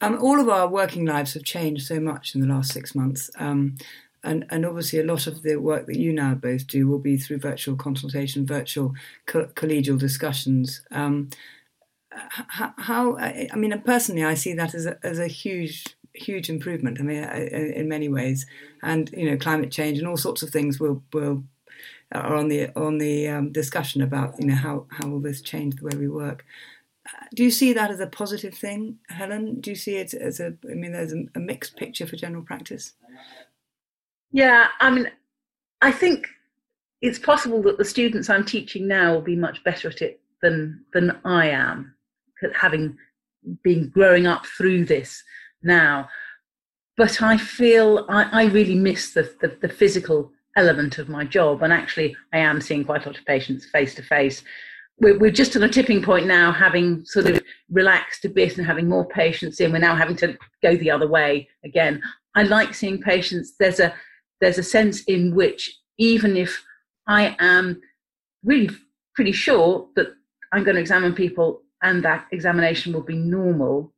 Um, 0.00 0.18
all 0.20 0.40
of 0.40 0.48
our 0.48 0.68
working 0.68 1.06
lives 1.06 1.34
have 1.34 1.42
changed 1.42 1.86
so 1.86 2.00
much 2.00 2.34
in 2.34 2.40
the 2.42 2.46
last 2.46 2.72
six 2.72 2.94
months. 2.94 3.30
Um, 3.38 3.76
and, 4.22 4.44
and 4.50 4.66
obviously, 4.66 4.98
a 4.98 5.04
lot 5.04 5.26
of 5.26 5.42
the 5.42 5.56
work 5.56 5.86
that 5.86 5.98
you 5.98 6.12
now 6.12 6.34
both 6.34 6.66
do 6.66 6.86
will 6.86 6.98
be 6.98 7.16
through 7.16 7.38
virtual 7.38 7.76
consultation, 7.76 8.46
virtual 8.46 8.94
co- 9.26 9.46
collegial 9.54 9.98
discussions. 9.98 10.82
Um, 10.90 11.30
how, 12.10 12.74
how, 12.76 13.16
I 13.16 13.54
mean, 13.54 13.80
personally, 13.84 14.24
I 14.24 14.34
see 14.34 14.52
that 14.54 14.74
as 14.74 14.86
a, 14.86 14.98
as 15.02 15.18
a 15.18 15.28
huge 15.28 15.84
huge 16.18 16.50
improvement. 16.50 16.98
I 17.00 17.02
mean, 17.02 17.24
uh, 17.24 17.48
uh, 17.52 17.56
in 17.56 17.88
many 17.88 18.08
ways, 18.08 18.46
and 18.82 19.10
you 19.12 19.30
know, 19.30 19.36
climate 19.36 19.70
change 19.70 19.98
and 19.98 20.06
all 20.06 20.16
sorts 20.16 20.42
of 20.42 20.50
things 20.50 20.78
will 20.78 21.02
will 21.12 21.44
are 22.12 22.34
on 22.34 22.48
the 22.48 22.70
on 22.76 22.98
the 22.98 23.28
um, 23.28 23.52
discussion 23.52 24.02
about 24.02 24.34
you 24.38 24.46
know 24.46 24.54
how 24.54 24.86
how 24.90 25.08
will 25.08 25.20
this 25.20 25.42
change 25.42 25.76
the 25.76 25.84
way 25.84 25.96
we 25.96 26.08
work. 26.08 26.44
Uh, 27.06 27.26
do 27.34 27.42
you 27.44 27.50
see 27.50 27.72
that 27.72 27.90
as 27.90 28.00
a 28.00 28.06
positive 28.06 28.54
thing, 28.54 28.98
Helen? 29.08 29.60
Do 29.60 29.70
you 29.70 29.76
see 29.76 29.96
it 29.96 30.14
as 30.14 30.40
a? 30.40 30.54
I 30.70 30.74
mean, 30.74 30.92
there's 30.92 31.12
a, 31.12 31.24
a 31.34 31.40
mixed 31.40 31.76
picture 31.76 32.06
for 32.06 32.16
general 32.16 32.42
practice. 32.42 32.94
Yeah, 34.30 34.68
I 34.80 34.90
mean, 34.90 35.10
I 35.80 35.92
think 35.92 36.28
it's 37.00 37.18
possible 37.18 37.62
that 37.62 37.78
the 37.78 37.84
students 37.84 38.28
I'm 38.28 38.44
teaching 38.44 38.86
now 38.86 39.14
will 39.14 39.22
be 39.22 39.36
much 39.36 39.62
better 39.64 39.88
at 39.88 40.02
it 40.02 40.20
than 40.42 40.84
than 40.92 41.18
I 41.24 41.48
am, 41.48 41.94
having 42.54 42.96
been 43.62 43.88
growing 43.88 44.26
up 44.26 44.46
through 44.46 44.84
this 44.84 45.22
now. 45.62 46.08
But 46.96 47.22
I 47.22 47.36
feel 47.36 48.04
I, 48.08 48.28
I 48.32 48.44
really 48.46 48.74
miss 48.74 49.14
the, 49.14 49.32
the, 49.40 49.56
the 49.60 49.68
physical 49.68 50.32
element 50.56 50.98
of 50.98 51.08
my 51.08 51.24
job. 51.24 51.62
And 51.62 51.72
actually, 51.72 52.16
I 52.32 52.38
am 52.38 52.60
seeing 52.60 52.84
quite 52.84 53.04
a 53.04 53.08
lot 53.08 53.18
of 53.18 53.24
patients 53.24 53.66
face 53.66 53.94
to 53.94 54.02
face. 54.02 54.42
We're 55.00 55.30
just 55.30 55.54
on 55.54 55.62
a 55.62 55.68
tipping 55.68 56.02
point 56.02 56.26
now, 56.26 56.50
having 56.50 57.04
sort 57.04 57.26
of 57.26 57.40
relaxed 57.70 58.24
a 58.24 58.28
bit 58.28 58.58
and 58.58 58.66
having 58.66 58.88
more 58.88 59.06
patients 59.06 59.60
in. 59.60 59.70
We're 59.70 59.78
now 59.78 59.94
having 59.94 60.16
to 60.16 60.36
go 60.60 60.76
the 60.76 60.90
other 60.90 61.06
way 61.06 61.48
again. 61.64 62.02
I 62.34 62.42
like 62.42 62.74
seeing 62.74 63.00
patients. 63.00 63.54
There's 63.60 63.78
a 63.78 63.94
there's 64.40 64.58
a 64.58 64.62
sense 64.64 65.02
in 65.04 65.36
which 65.36 65.72
even 65.98 66.36
if 66.36 66.64
I 67.06 67.36
am 67.38 67.80
really 68.44 68.70
pretty 69.14 69.32
sure 69.32 69.88
that 69.96 70.08
I'm 70.52 70.64
going 70.64 70.76
to 70.76 70.80
examine 70.80 71.14
people 71.14 71.62
and 71.82 72.04
that 72.04 72.26
examination 72.32 72.92
will 72.92 73.02
be 73.02 73.16
normal, 73.16 73.92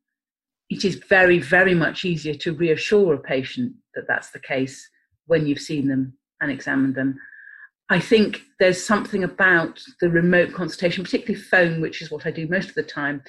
it 0.71 0.85
is 0.85 0.95
very, 0.95 1.41
very 1.41 1.75
much 1.75 2.05
easier 2.05 2.35
to 2.35 2.55
reassure 2.55 3.15
a 3.15 3.19
patient 3.19 3.75
that 3.95 4.07
that's 4.07 4.31
the 4.31 4.39
case 4.39 4.89
when 5.27 5.47
you've 5.47 5.59
seen 5.59 5.89
them 5.89 6.17
and 6.41 6.51
examined 6.51 6.95
them. 6.95 7.19
I 7.91 7.99
think 7.99 8.43
there's 8.61 8.83
something 8.83 9.25
about 9.25 9.81
the 10.01 10.09
remote 10.09 10.55
consultation, 10.55 11.03
particularly 11.03 11.43
phone, 11.43 11.81
which 11.81 12.01
is 12.01 12.11
what 12.11 12.25
I 12.25 12.31
do 12.31 12.47
most 12.47 12.69
of 12.69 12.77
the 12.77 12.85
time, 12.85 13.21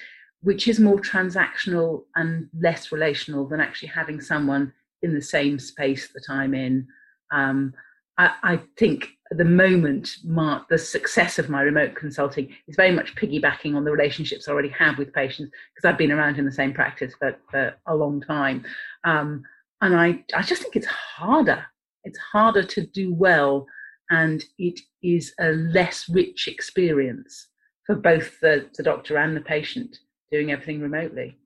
which 0.42 0.68
is 0.68 0.80
more 0.80 1.00
transactional 1.00 2.04
and 2.16 2.48
less 2.60 2.92
relational 2.92 3.48
than 3.48 3.60
actually 3.60 3.90
having 3.90 4.22
someone 4.22 4.72
in 5.02 5.16
the 5.16 5.22
same 5.22 5.58
space 5.58 6.10
that 6.14 6.26
I'm 6.30 6.54
in. 6.54 6.88
Um, 7.34 7.74
I, 8.22 8.34
I, 8.44 8.60
think 8.78 9.10
at 9.32 9.38
the 9.38 9.46
moment, 9.46 10.18
Mark, 10.24 10.70
the 10.70 10.78
success 10.78 11.40
of 11.40 11.50
my 11.50 11.62
remote 11.64 11.96
consulting 11.96 12.54
is 12.68 12.76
very 12.76 12.92
much 12.92 13.16
piggybacking 13.16 13.76
on 13.76 13.84
the 13.84 13.92
relationships 13.92 14.48
I 14.48 14.52
already 14.52 14.70
have 14.70 15.00
with 15.00 15.12
patients 15.12 15.52
because 15.74 15.90
I've 15.90 15.98
been 15.98 16.12
around 16.12 16.38
in 16.38 16.46
the 16.46 16.52
same 16.52 16.72
practice 16.72 17.14
for, 17.18 17.36
for 17.50 17.74
a 17.88 17.96
long 17.96 18.22
time. 18.22 18.64
Um, 19.06 19.44
and 19.82 19.96
I, 19.96 20.24
I 20.36 20.44
just 20.44 20.62
think 20.62 20.76
it's 20.76 20.86
harder. 20.86 21.66
It's 22.04 22.20
harder 22.20 22.62
to 22.62 22.86
do 22.86 23.12
well, 23.12 23.66
and 24.12 24.44
it 24.60 24.80
is 25.02 25.34
a 25.40 25.50
less 25.50 26.08
rich 26.08 26.48
experience 26.48 27.48
for 27.88 27.96
both 27.96 28.40
the, 28.40 28.70
the 28.78 28.84
doctor 28.84 29.18
and 29.18 29.36
the 29.36 29.42
patient 29.42 29.98
doing 30.32 30.52
everything 30.52 30.80
remotely. 30.80 31.38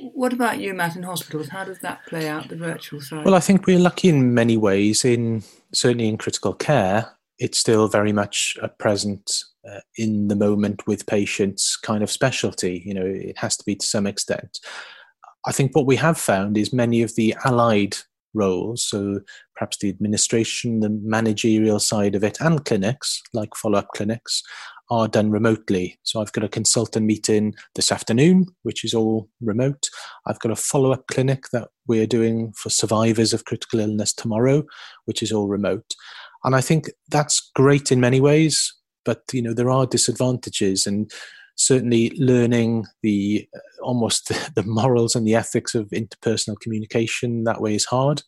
What 0.00 0.32
about 0.32 0.60
you, 0.60 0.74
Matt, 0.74 0.96
in 0.96 1.02
hospitals? 1.02 1.48
How 1.48 1.64
does 1.64 1.80
that 1.80 2.06
play 2.06 2.28
out, 2.28 2.48
the 2.48 2.56
virtual 2.56 3.00
side? 3.00 3.24
Well, 3.24 3.34
I 3.34 3.40
think 3.40 3.66
we're 3.66 3.78
lucky 3.78 4.08
in 4.08 4.32
many 4.34 4.56
ways. 4.56 5.04
In 5.04 5.42
certainly 5.72 6.08
in 6.08 6.18
critical 6.18 6.54
care, 6.54 7.16
it's 7.38 7.58
still 7.58 7.88
very 7.88 8.12
much 8.12 8.56
a 8.62 8.68
present 8.68 9.44
uh, 9.68 9.80
in 9.96 10.28
the 10.28 10.36
moment 10.36 10.86
with 10.86 11.06
patients 11.06 11.76
kind 11.76 12.02
of 12.02 12.10
specialty. 12.10 12.82
You 12.84 12.94
know, 12.94 13.06
it 13.06 13.38
has 13.38 13.56
to 13.56 13.64
be 13.64 13.74
to 13.76 13.86
some 13.86 14.06
extent. 14.06 14.60
I 15.46 15.52
think 15.52 15.74
what 15.74 15.86
we 15.86 15.96
have 15.96 16.18
found 16.18 16.56
is 16.58 16.72
many 16.72 17.02
of 17.02 17.14
the 17.14 17.34
allied 17.44 17.96
roles, 18.34 18.84
so 18.84 19.20
perhaps 19.56 19.78
the 19.78 19.88
administration, 19.88 20.80
the 20.80 20.90
managerial 20.90 21.80
side 21.80 22.14
of 22.14 22.22
it, 22.22 22.40
and 22.40 22.64
clinics, 22.64 23.22
like 23.32 23.54
follow 23.54 23.78
up 23.78 23.88
clinics, 23.94 24.42
are 24.90 25.08
done 25.08 25.30
remotely. 25.30 25.98
So 26.02 26.20
I've 26.20 26.32
got 26.32 26.44
a 26.44 26.48
consultant 26.48 27.04
meeting 27.04 27.54
this 27.74 27.92
afternoon, 27.92 28.46
which 28.62 28.84
is 28.84 28.94
all 28.94 29.28
remote. 29.40 29.88
I've 30.26 30.40
got 30.40 30.52
a 30.52 30.56
follow 30.56 30.92
up 30.92 31.06
clinic 31.08 31.44
that 31.52 31.68
we're 31.86 32.06
doing 32.06 32.52
for 32.56 32.70
survivors 32.70 33.32
of 33.32 33.44
critical 33.44 33.80
illness 33.80 34.12
tomorrow, 34.12 34.64
which 35.04 35.22
is 35.22 35.32
all 35.32 35.48
remote. 35.48 35.94
And 36.44 36.54
I 36.54 36.60
think 36.60 36.90
that's 37.10 37.50
great 37.54 37.92
in 37.92 38.00
many 38.00 38.20
ways, 38.20 38.74
but 39.04 39.22
you 39.32 39.42
know 39.42 39.54
there 39.54 39.70
are 39.70 39.86
disadvantages 39.86 40.86
and 40.86 41.10
certainly 41.56 42.12
learning 42.16 42.86
the 43.02 43.46
uh, 43.54 43.58
almost 43.82 44.28
the, 44.28 44.50
the 44.54 44.62
morals 44.62 45.14
and 45.14 45.26
the 45.26 45.34
ethics 45.34 45.74
of 45.74 45.88
interpersonal 45.88 46.58
communication 46.60 47.44
that 47.44 47.60
way 47.60 47.74
is 47.74 47.84
hard. 47.84 48.22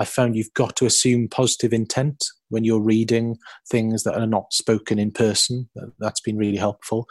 I 0.00 0.06
found 0.06 0.34
you've 0.34 0.54
got 0.54 0.76
to 0.76 0.86
assume 0.86 1.28
positive 1.28 1.74
intent 1.74 2.24
when 2.48 2.64
you're 2.64 2.80
reading 2.80 3.36
things 3.68 4.02
that 4.04 4.18
are 4.18 4.26
not 4.26 4.50
spoken 4.50 4.98
in 4.98 5.10
person. 5.10 5.68
That's 5.98 6.22
been 6.22 6.38
really 6.38 6.56
helpful. 6.56 7.06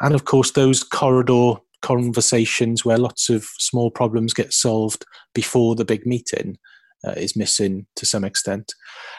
And 0.00 0.12
of 0.12 0.24
course, 0.24 0.50
those 0.50 0.82
corridor 0.82 1.54
conversations 1.82 2.84
where 2.84 2.98
lots 2.98 3.30
of 3.30 3.44
small 3.58 3.92
problems 3.92 4.34
get 4.34 4.52
solved 4.52 5.04
before 5.34 5.76
the 5.76 5.84
big 5.84 6.04
meeting 6.04 6.58
uh, 7.06 7.12
is 7.12 7.36
missing 7.36 7.86
to 7.94 8.06
some 8.06 8.24
extent. 8.24 8.74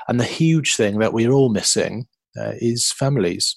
And 0.10 0.20
the 0.20 0.26
huge 0.26 0.76
thing 0.76 1.00
that 1.00 1.14
we're 1.14 1.32
all 1.32 1.50
missing 1.50 2.08
uh, 2.38 2.56
is 2.58 2.92
families. 2.92 3.56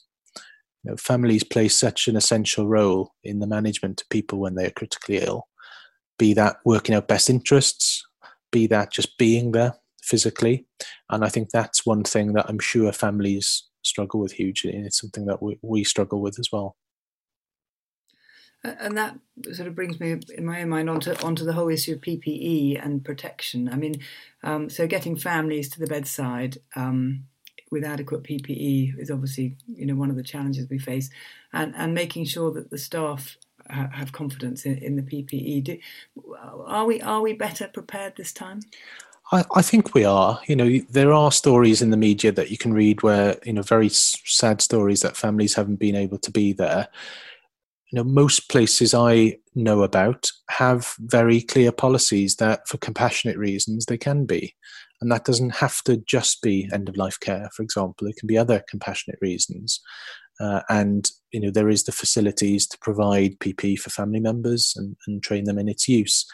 You 0.85 0.93
know, 0.93 0.97
families 0.97 1.43
play 1.43 1.67
such 1.67 2.07
an 2.07 2.15
essential 2.15 2.69
role 2.69 3.15
in 3.25 3.41
the 3.41 3.49
management 3.49 4.01
of 4.01 4.09
people 4.11 4.39
when 4.39 4.55
they 4.55 4.67
are 4.67 4.71
critically 4.71 5.19
ill, 5.19 5.49
be 6.21 6.35
that 6.35 6.59
working 6.65 6.95
out 6.95 7.09
best 7.09 7.29
interests, 7.29 8.06
be 8.57 8.67
that 8.67 8.91
just 8.91 9.19
being 9.19 9.53
there 9.53 9.75
physically. 10.03 10.67
And 11.11 11.25
I 11.25 11.29
think 11.29 11.51
that's 11.51 11.85
one 11.85 12.05
thing 12.05 12.33
that 12.33 12.47
I'm 12.49 12.59
sure 12.59 12.91
families 12.93 13.65
struggle 13.83 14.19
with 14.21 14.33
hugely, 14.33 14.73
and 14.73 14.87
it's 14.87 15.01
something 15.01 15.27
that 15.27 15.43
we, 15.43 15.59
we 15.63 15.85
struggle 15.85 16.23
with 16.23 16.39
as 16.39 16.49
well. 16.51 16.77
And 18.65 18.97
that 18.97 19.19
sort 19.53 19.69
of 19.69 19.75
brings 19.75 20.01
me, 20.01 20.17
in 20.35 20.47
my 20.47 20.63
own 20.63 20.71
mind, 20.71 20.89
onto 20.91 21.13
onto 21.23 21.45
the 21.45 21.53
whole 21.53 21.69
issue 21.69 21.93
of 21.93 22.01
PPE 22.01 22.85
and 22.85 23.05
protection. 23.05 23.69
I 23.69 23.77
mean, 23.77 23.97
um, 24.43 24.71
so 24.71 24.87
getting 24.87 25.17
families 25.17 25.69
to 25.71 25.79
the 25.79 25.87
bedside 25.87 26.59
um, 26.75 27.25
with 27.71 27.85
adequate 27.85 28.25
PPE 28.25 28.99
is 28.99 29.11
obviously, 29.11 29.57
you 29.67 29.87
know, 29.87 29.95
one 29.95 30.11
of 30.11 30.17
the 30.17 30.31
challenges 30.33 30.67
we 30.69 30.79
face, 30.79 31.11
and 31.53 31.75
and 31.77 31.95
making 31.95 32.25
sure 32.25 32.51
that 32.55 32.71
the 32.71 32.79
staff 32.79 33.37
have 33.71 34.13
confidence 34.13 34.65
in, 34.67 34.79
in 34.79 34.97
the 34.97 35.03
PPE. 35.03 35.65
Do, 35.65 35.79
are 36.67 36.85
we 36.85 37.01
are 37.01 37.21
we 37.21 37.33
better 37.33 37.69
prepared 37.69 38.17
this 38.17 38.33
time? 38.33 38.61
I, 39.33 39.45
I, 39.57 39.63
think 39.63 39.93
we 39.93 40.05
are. 40.05 40.41
You 40.47 40.55
know, 40.55 40.79
there 40.91 41.13
are 41.13 41.33
stories 41.33 41.83
in 41.83 41.91
the 41.91 41.97
media 41.97 42.31
that 42.33 42.51
you 42.51 42.57
can 42.57 42.73
read 42.73 43.03
where 43.03 43.37
you 43.45 43.53
know 43.53 43.63
very 43.63 43.89
sad 43.89 44.61
stories 44.61 45.03
that 45.03 45.17
families 45.17 45.55
haven't 45.55 45.77
been 45.77 45.97
able 45.97 46.19
to 46.19 46.31
be 46.31 46.53
there. 46.53 46.89
You 47.91 47.97
know, 47.97 48.05
most 48.05 48.49
places 48.49 48.95
I 48.95 49.39
know 49.55 49.83
about 49.83 50.31
have 50.51 50.95
very 51.01 51.41
clear 51.41 51.73
policies 51.73 52.37
that, 52.37 52.67
for 52.69 52.79
compassionate 52.79 53.39
reasons, 53.39 53.87
they 53.87 53.99
can 53.99 54.27
be, 54.27 54.55
and 55.01 55.11
that 55.11 55.25
doesn't 55.25 55.57
have 55.57 55.83
to 55.85 55.97
just 55.99 56.43
be 56.43 56.69
end 56.73 56.89
of 56.89 56.97
life 56.97 57.19
care. 57.21 57.49
For 57.55 57.63
example, 57.63 58.07
it 58.07 58.17
can 58.17 58.27
be 58.27 58.39
other 58.39 58.63
compassionate 58.69 59.19
reasons. 59.21 59.81
Uh, 60.41 60.61
and 60.69 61.11
you 61.33 61.41
know 61.41 61.51
there 61.51 61.69
is 61.69 61.85
the 61.85 61.93
facilities 61.93 62.67
to 62.67 62.79
provide 62.79 63.39
PP 63.39 63.79
for 63.79 63.91
family 63.91 64.21
members 64.21 64.75
and, 64.77 64.97
and 65.07 65.23
train 65.23 65.45
them 65.45 65.59
in 65.59 65.69
its 65.69 65.89
use. 65.89 66.27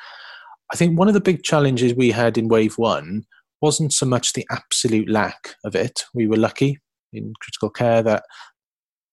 I 0.73 0.77
think 0.77 0.99
one 0.99 1.09
of 1.09 1.15
the 1.15 1.21
big 1.21 1.43
challenges 1.43 1.95
we 1.95 2.11
had 2.11 2.39
in 2.39 2.49
wave 2.49 2.79
one 2.79 3.25
wasn't 3.61 3.93
so 3.93 4.07
much 4.07 4.33
the 4.33 4.47
absolute 4.51 5.09
lack 5.09 5.55
of 5.65 5.77
it. 5.77 6.05
We 6.15 6.27
were 6.27 6.37
lucky 6.37 6.79
in 7.13 7.33
critical 7.41 7.71
care 7.71 8.03
that 8.03 8.25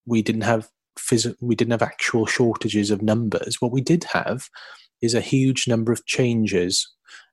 we 0.06 0.22
didn't 0.22 0.42
have 0.42 0.70
phys- 0.98 1.36
we 1.42 1.56
didn't 1.56 1.72
have 1.72 1.82
actual 1.82 2.26
shortages 2.26 2.92
of 2.92 3.02
numbers. 3.02 3.58
What 3.60 3.72
we 3.72 3.82
did 3.82 4.06
have 4.06 4.50
is 5.02 5.14
a 5.14 5.22
huge 5.22 5.68
number 5.68 5.92
of 5.92 6.06
changes, 6.06 6.88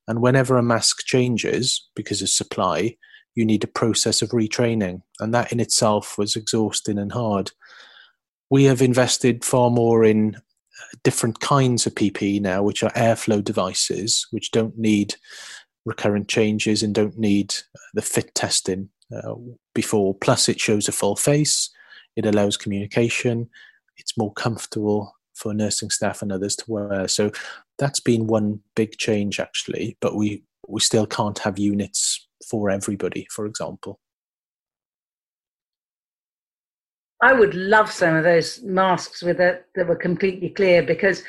and 0.06 0.20
whenever 0.20 0.56
a 0.56 0.62
mask 0.62 1.04
changes 1.06 1.88
because 1.96 2.22
of 2.22 2.28
supply, 2.28 2.96
you 3.36 3.44
need 3.44 3.62
a 3.62 3.68
process 3.68 4.22
of 4.22 4.30
retraining, 4.30 5.02
and 5.20 5.32
that 5.32 5.52
in 5.52 5.60
itself 5.60 6.18
was 6.18 6.34
exhausting 6.34 6.98
and 6.98 7.12
hard. 7.12 7.52
We 8.50 8.64
have 8.64 8.82
invested 8.82 9.44
far 9.44 9.70
more 9.70 10.04
in 10.04 10.38
different 11.04 11.40
kinds 11.40 11.86
of 11.86 11.94
PPE 11.94 12.40
now, 12.40 12.62
which 12.62 12.82
are 12.82 12.90
airflow 12.92 13.44
devices, 13.44 14.26
which 14.30 14.50
don't 14.50 14.76
need 14.78 15.14
recurrent 15.84 16.28
changes 16.28 16.82
and 16.82 16.94
don't 16.94 17.18
need 17.18 17.54
the 17.94 18.02
fit 18.02 18.34
testing 18.34 18.88
uh, 19.14 19.34
before. 19.74 20.14
Plus, 20.14 20.48
it 20.48 20.58
shows 20.58 20.88
a 20.88 20.92
full 20.92 21.16
face, 21.16 21.70
it 22.16 22.26
allows 22.26 22.56
communication, 22.56 23.48
it's 23.98 24.16
more 24.16 24.32
comfortable 24.32 25.14
for 25.34 25.52
nursing 25.52 25.90
staff 25.90 26.22
and 26.22 26.32
others 26.32 26.56
to 26.56 26.64
wear. 26.66 27.06
So 27.08 27.30
that's 27.78 28.00
been 28.00 28.26
one 28.26 28.60
big 28.74 28.96
change 28.96 29.38
actually, 29.38 29.96
but 30.00 30.16
we 30.16 30.42
we 30.68 30.80
still 30.80 31.06
can't 31.06 31.38
have 31.40 31.58
units 31.58 32.25
for 32.48 32.70
everybody, 32.70 33.26
for 33.30 33.46
example. 33.46 34.00
I 37.22 37.32
would 37.32 37.54
love 37.54 37.90
some 37.90 38.14
of 38.14 38.24
those 38.24 38.62
masks 38.62 39.22
with 39.22 39.40
a, 39.40 39.60
that 39.74 39.88
were 39.88 39.96
completely 39.96 40.50
clear 40.50 40.82
because 40.82 41.22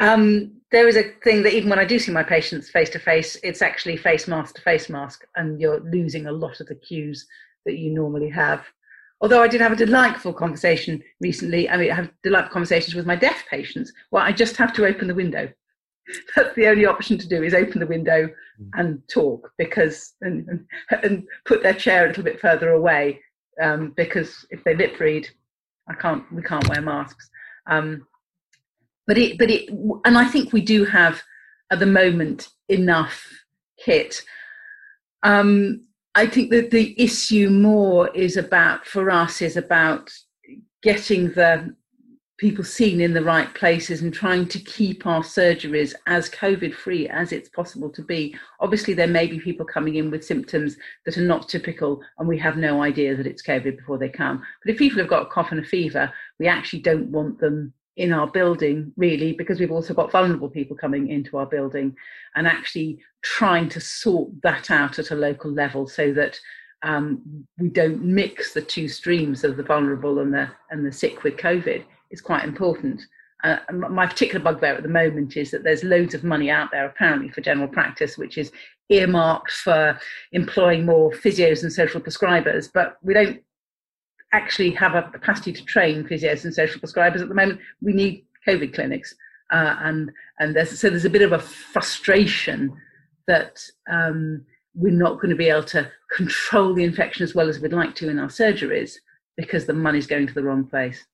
um, 0.00 0.52
there 0.70 0.88
is 0.88 0.96
a 0.96 1.12
thing 1.22 1.42
that 1.42 1.54
even 1.54 1.68
when 1.68 1.78
I 1.78 1.84
do 1.84 1.98
see 1.98 2.12
my 2.12 2.22
patients 2.22 2.70
face 2.70 2.90
to 2.90 2.98
face, 2.98 3.36
it's 3.42 3.62
actually 3.62 3.96
face 3.96 4.26
mask 4.26 4.56
to 4.56 4.62
face 4.62 4.88
mask, 4.88 5.26
and 5.36 5.60
you're 5.60 5.80
losing 5.80 6.26
a 6.26 6.32
lot 6.32 6.60
of 6.60 6.66
the 6.66 6.74
cues 6.74 7.26
that 7.66 7.78
you 7.78 7.92
normally 7.92 8.30
have. 8.30 8.64
Although 9.20 9.42
I 9.42 9.48
did 9.48 9.60
have 9.60 9.72
a 9.72 9.76
delightful 9.76 10.32
conversation 10.32 11.02
recently, 11.20 11.68
I 11.68 11.76
mean, 11.76 11.90
I 11.90 11.94
have 11.96 12.10
delightful 12.22 12.52
conversations 12.52 12.94
with 12.94 13.06
my 13.06 13.16
deaf 13.16 13.44
patients. 13.50 13.92
Well, 14.12 14.22
I 14.22 14.32
just 14.32 14.56
have 14.56 14.72
to 14.74 14.86
open 14.86 15.08
the 15.08 15.14
window. 15.14 15.48
That's 16.36 16.54
the 16.54 16.66
only 16.66 16.86
option 16.86 17.18
to 17.18 17.28
do 17.28 17.42
is 17.42 17.54
open 17.54 17.80
the 17.80 17.86
window 17.86 18.26
mm. 18.26 18.68
and 18.74 19.02
talk 19.08 19.50
because 19.58 20.14
and, 20.20 20.48
and, 20.48 21.04
and 21.04 21.26
put 21.44 21.62
their 21.62 21.74
chair 21.74 22.04
a 22.04 22.08
little 22.08 22.24
bit 22.24 22.40
further 22.40 22.70
away 22.70 23.20
um, 23.60 23.92
because 23.96 24.46
if 24.50 24.62
they 24.64 24.74
lip 24.74 24.98
read, 25.00 25.28
I 25.88 25.94
can't. 25.94 26.30
We 26.32 26.42
can't 26.42 26.68
wear 26.68 26.82
masks. 26.82 27.28
Um, 27.66 28.06
but 29.06 29.16
it, 29.16 29.38
but 29.38 29.50
it, 29.50 29.70
and 30.04 30.18
I 30.18 30.26
think 30.26 30.52
we 30.52 30.60
do 30.60 30.84
have 30.84 31.22
at 31.70 31.78
the 31.78 31.86
moment 31.86 32.48
enough 32.68 33.26
kit. 33.82 34.22
Um, 35.22 35.86
I 36.14 36.26
think 36.26 36.50
that 36.50 36.70
the 36.70 36.94
issue 37.00 37.48
more 37.48 38.14
is 38.14 38.36
about 38.36 38.86
for 38.86 39.10
us 39.10 39.40
is 39.40 39.56
about 39.56 40.10
getting 40.82 41.32
the 41.32 41.74
people 42.38 42.62
seen 42.62 43.00
in 43.00 43.12
the 43.12 43.22
right 43.22 43.52
places 43.54 44.00
and 44.00 44.14
trying 44.14 44.46
to 44.46 44.60
keep 44.60 45.06
our 45.06 45.22
surgeries 45.22 45.92
as 46.06 46.30
COVID 46.30 46.72
free 46.72 47.08
as 47.08 47.32
it's 47.32 47.48
possible 47.48 47.90
to 47.90 48.02
be. 48.02 48.34
Obviously, 48.60 48.94
there 48.94 49.08
may 49.08 49.26
be 49.26 49.40
people 49.40 49.66
coming 49.66 49.96
in 49.96 50.10
with 50.10 50.24
symptoms 50.24 50.76
that 51.04 51.18
are 51.18 51.22
not 51.22 51.48
typical 51.48 52.00
and 52.18 52.28
we 52.28 52.38
have 52.38 52.56
no 52.56 52.80
idea 52.82 53.16
that 53.16 53.26
it's 53.26 53.42
COVID 53.42 53.76
before 53.76 53.98
they 53.98 54.08
come. 54.08 54.42
But 54.64 54.72
if 54.72 54.78
people 54.78 55.00
have 55.00 55.08
got 55.08 55.22
a 55.22 55.30
cough 55.30 55.50
and 55.50 55.60
a 55.60 55.64
fever, 55.64 56.12
we 56.38 56.46
actually 56.46 56.80
don't 56.80 57.08
want 57.08 57.40
them 57.40 57.72
in 57.96 58.12
our 58.12 58.28
building 58.28 58.92
really 58.96 59.32
because 59.32 59.58
we've 59.58 59.72
also 59.72 59.92
got 59.92 60.12
vulnerable 60.12 60.48
people 60.48 60.76
coming 60.76 61.08
into 61.10 61.36
our 61.36 61.46
building 61.46 61.96
and 62.36 62.46
actually 62.46 63.00
trying 63.22 63.68
to 63.68 63.80
sort 63.80 64.30
that 64.44 64.70
out 64.70 65.00
at 65.00 65.10
a 65.10 65.16
local 65.16 65.50
level 65.50 65.88
so 65.88 66.12
that 66.12 66.38
um, 66.84 67.44
we 67.58 67.68
don't 67.68 68.00
mix 68.04 68.54
the 68.54 68.62
two 68.62 68.86
streams 68.86 69.42
of 69.42 69.56
the 69.56 69.64
vulnerable 69.64 70.20
and 70.20 70.32
the 70.32 70.48
and 70.70 70.86
the 70.86 70.92
sick 70.92 71.24
with 71.24 71.36
COVID 71.36 71.82
is 72.10 72.20
quite 72.20 72.44
important. 72.44 73.00
Uh, 73.44 73.58
my 73.72 74.06
particular 74.06 74.42
bugbear 74.42 74.74
at 74.74 74.82
the 74.82 74.88
moment 74.88 75.36
is 75.36 75.52
that 75.52 75.62
there's 75.62 75.84
loads 75.84 76.12
of 76.12 76.24
money 76.24 76.50
out 76.50 76.70
there 76.72 76.86
apparently 76.86 77.28
for 77.28 77.40
general 77.40 77.68
practice, 77.68 78.18
which 78.18 78.36
is 78.36 78.50
earmarked 78.88 79.52
for 79.52 79.98
employing 80.32 80.84
more 80.84 81.12
physios 81.12 81.62
and 81.62 81.72
social 81.72 82.00
prescribers, 82.00 82.68
but 82.72 82.96
we 83.02 83.14
don't 83.14 83.40
actually 84.32 84.70
have 84.70 84.94
a 84.94 85.02
capacity 85.10 85.52
to 85.52 85.64
train 85.64 86.04
physios 86.04 86.44
and 86.44 86.54
social 86.54 86.80
prescribers 86.80 87.20
at 87.20 87.28
the 87.28 87.34
moment. 87.34 87.60
We 87.80 87.92
need 87.92 88.24
COVID 88.46 88.74
clinics, 88.74 89.14
uh, 89.52 89.76
and 89.80 90.10
and 90.40 90.56
there's, 90.56 90.78
so 90.78 90.90
there's 90.90 91.04
a 91.04 91.10
bit 91.10 91.22
of 91.22 91.32
a 91.32 91.38
frustration 91.38 92.76
that 93.26 93.62
um, 93.90 94.44
we're 94.74 94.92
not 94.92 95.16
going 95.16 95.30
to 95.30 95.36
be 95.36 95.48
able 95.48 95.64
to 95.64 95.90
control 96.16 96.74
the 96.74 96.84
infection 96.84 97.22
as 97.22 97.34
well 97.34 97.48
as 97.48 97.60
we'd 97.60 97.72
like 97.72 97.94
to 97.96 98.08
in 98.08 98.18
our 98.18 98.28
surgeries 98.28 98.94
because 99.36 99.66
the 99.66 99.72
money's 99.72 100.06
going 100.06 100.26
to 100.26 100.34
the 100.34 100.42
wrong 100.42 100.64
place. 100.64 101.04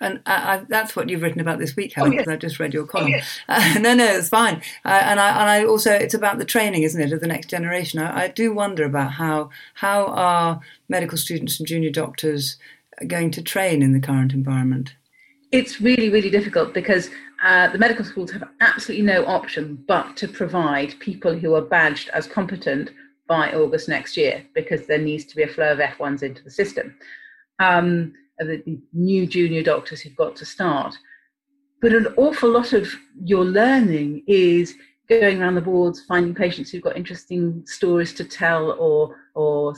And 0.00 0.20
I, 0.26 0.54
I, 0.54 0.64
that's 0.68 0.94
what 0.94 1.08
you've 1.08 1.22
written 1.22 1.40
about 1.40 1.58
this 1.58 1.76
week, 1.76 1.92
Helen, 1.92 2.12
because 2.12 2.28
oh, 2.28 2.32
I've 2.32 2.38
just 2.38 2.58
read 2.58 2.74
your 2.74 2.86
column. 2.86 3.12
Oh, 3.14 3.20
uh, 3.48 3.78
no, 3.78 3.94
no, 3.94 4.04
it's 4.04 4.28
fine. 4.28 4.62
Uh, 4.84 5.00
and 5.04 5.20
I 5.20 5.28
and 5.30 5.50
I 5.50 5.64
also 5.64 5.92
it's 5.92 6.14
about 6.14 6.38
the 6.38 6.44
training, 6.44 6.82
isn't 6.82 7.00
it, 7.00 7.12
of 7.12 7.20
the 7.20 7.26
next 7.26 7.50
generation. 7.50 8.00
I, 8.00 8.24
I, 8.24 8.28
do 8.28 8.52
wonder 8.52 8.84
about 8.84 9.12
how 9.12 9.50
how 9.74 10.06
are 10.06 10.60
medical 10.88 11.18
students 11.18 11.58
and 11.58 11.66
junior 11.66 11.90
doctors 11.90 12.56
going 13.06 13.30
to 13.32 13.42
train 13.42 13.82
in 13.82 13.92
the 13.92 14.00
current 14.00 14.32
environment. 14.32 14.94
It's 15.50 15.80
really, 15.80 16.10
really 16.10 16.30
difficult 16.30 16.74
because 16.74 17.08
uh, 17.42 17.68
the 17.68 17.78
medical 17.78 18.04
schools 18.04 18.30
have 18.32 18.48
absolutely 18.60 19.06
no 19.06 19.24
option 19.26 19.82
but 19.86 20.16
to 20.16 20.28
provide 20.28 20.98
people 20.98 21.38
who 21.38 21.54
are 21.54 21.62
badged 21.62 22.10
as 22.10 22.26
competent 22.26 22.90
by 23.26 23.52
August 23.52 23.88
next 23.88 24.16
year 24.16 24.44
because 24.54 24.86
there 24.86 24.98
needs 24.98 25.24
to 25.26 25.36
be 25.36 25.42
a 25.42 25.48
flow 25.48 25.72
of 25.72 25.78
F1s 25.78 26.22
into 26.22 26.42
the 26.42 26.50
system. 26.50 26.94
Um, 27.60 28.14
the, 28.38 28.62
the 28.64 28.78
new 28.92 29.26
junior 29.26 29.62
doctors 29.62 30.00
who've 30.00 30.16
got 30.16 30.36
to 30.36 30.44
start. 30.44 30.94
But 31.80 31.92
an 31.92 32.08
awful 32.16 32.50
lot 32.50 32.72
of 32.72 32.92
your 33.22 33.44
learning 33.44 34.24
is 34.26 34.74
going 35.08 35.40
around 35.40 35.54
the 35.54 35.62
wards, 35.62 36.04
finding 36.04 36.34
patients 36.34 36.70
who've 36.70 36.82
got 36.82 36.96
interesting 36.96 37.62
stories 37.66 38.12
to 38.14 38.24
tell 38.24 38.72
or 38.72 39.16
or 39.34 39.74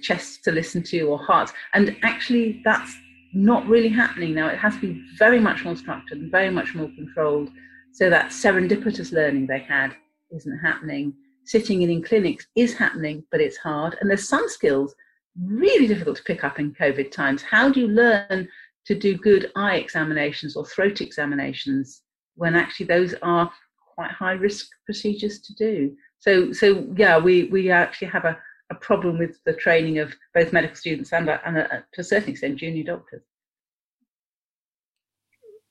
chests 0.00 0.38
to 0.38 0.50
listen 0.50 0.82
to 0.82 1.02
or 1.02 1.18
hearts. 1.18 1.52
And 1.74 1.96
actually, 2.02 2.62
that's 2.64 2.94
not 3.34 3.66
really 3.66 3.88
happening 3.88 4.34
now. 4.34 4.48
It 4.48 4.58
has 4.58 4.74
to 4.76 4.80
be 4.80 5.04
very 5.18 5.38
much 5.38 5.64
more 5.64 5.76
structured 5.76 6.18
and 6.18 6.30
very 6.30 6.50
much 6.50 6.74
more 6.74 6.90
controlled. 6.96 7.50
So 7.92 8.08
that 8.10 8.30
serendipitous 8.30 9.12
learning 9.12 9.46
they 9.46 9.60
had 9.60 9.94
isn't 10.30 10.58
happening. 10.58 11.14
Sitting 11.44 11.82
in 11.82 11.90
in 11.90 12.02
clinics 12.02 12.46
is 12.56 12.74
happening, 12.74 13.24
but 13.30 13.40
it's 13.40 13.58
hard. 13.58 13.96
And 14.00 14.08
there's 14.08 14.28
some 14.28 14.48
skills 14.48 14.94
really 15.40 15.86
difficult 15.86 16.16
to 16.16 16.22
pick 16.24 16.44
up 16.44 16.58
in 16.58 16.74
COVID 16.74 17.10
times. 17.10 17.42
How 17.42 17.68
do 17.68 17.80
you 17.80 17.88
learn 17.88 18.48
to 18.86 18.94
do 18.94 19.16
good 19.16 19.50
eye 19.56 19.76
examinations 19.76 20.56
or 20.56 20.66
throat 20.66 21.00
examinations 21.00 22.02
when 22.34 22.54
actually 22.54 22.86
those 22.86 23.14
are 23.22 23.50
quite 23.94 24.10
high 24.10 24.32
risk 24.32 24.68
procedures 24.84 25.40
to 25.40 25.54
do? 25.54 25.96
So, 26.18 26.52
so 26.52 26.86
yeah, 26.96 27.18
we, 27.18 27.44
we 27.44 27.70
actually 27.70 28.08
have 28.08 28.24
a, 28.24 28.38
a 28.70 28.74
problem 28.74 29.18
with 29.18 29.42
the 29.44 29.54
training 29.54 29.98
of 29.98 30.14
both 30.34 30.52
medical 30.52 30.76
students 30.76 31.12
and, 31.12 31.28
uh, 31.28 31.38
and 31.44 31.58
a, 31.58 31.84
to 31.92 32.00
a 32.00 32.04
certain 32.04 32.30
extent 32.30 32.56
junior 32.56 32.84
doctors. 32.84 33.22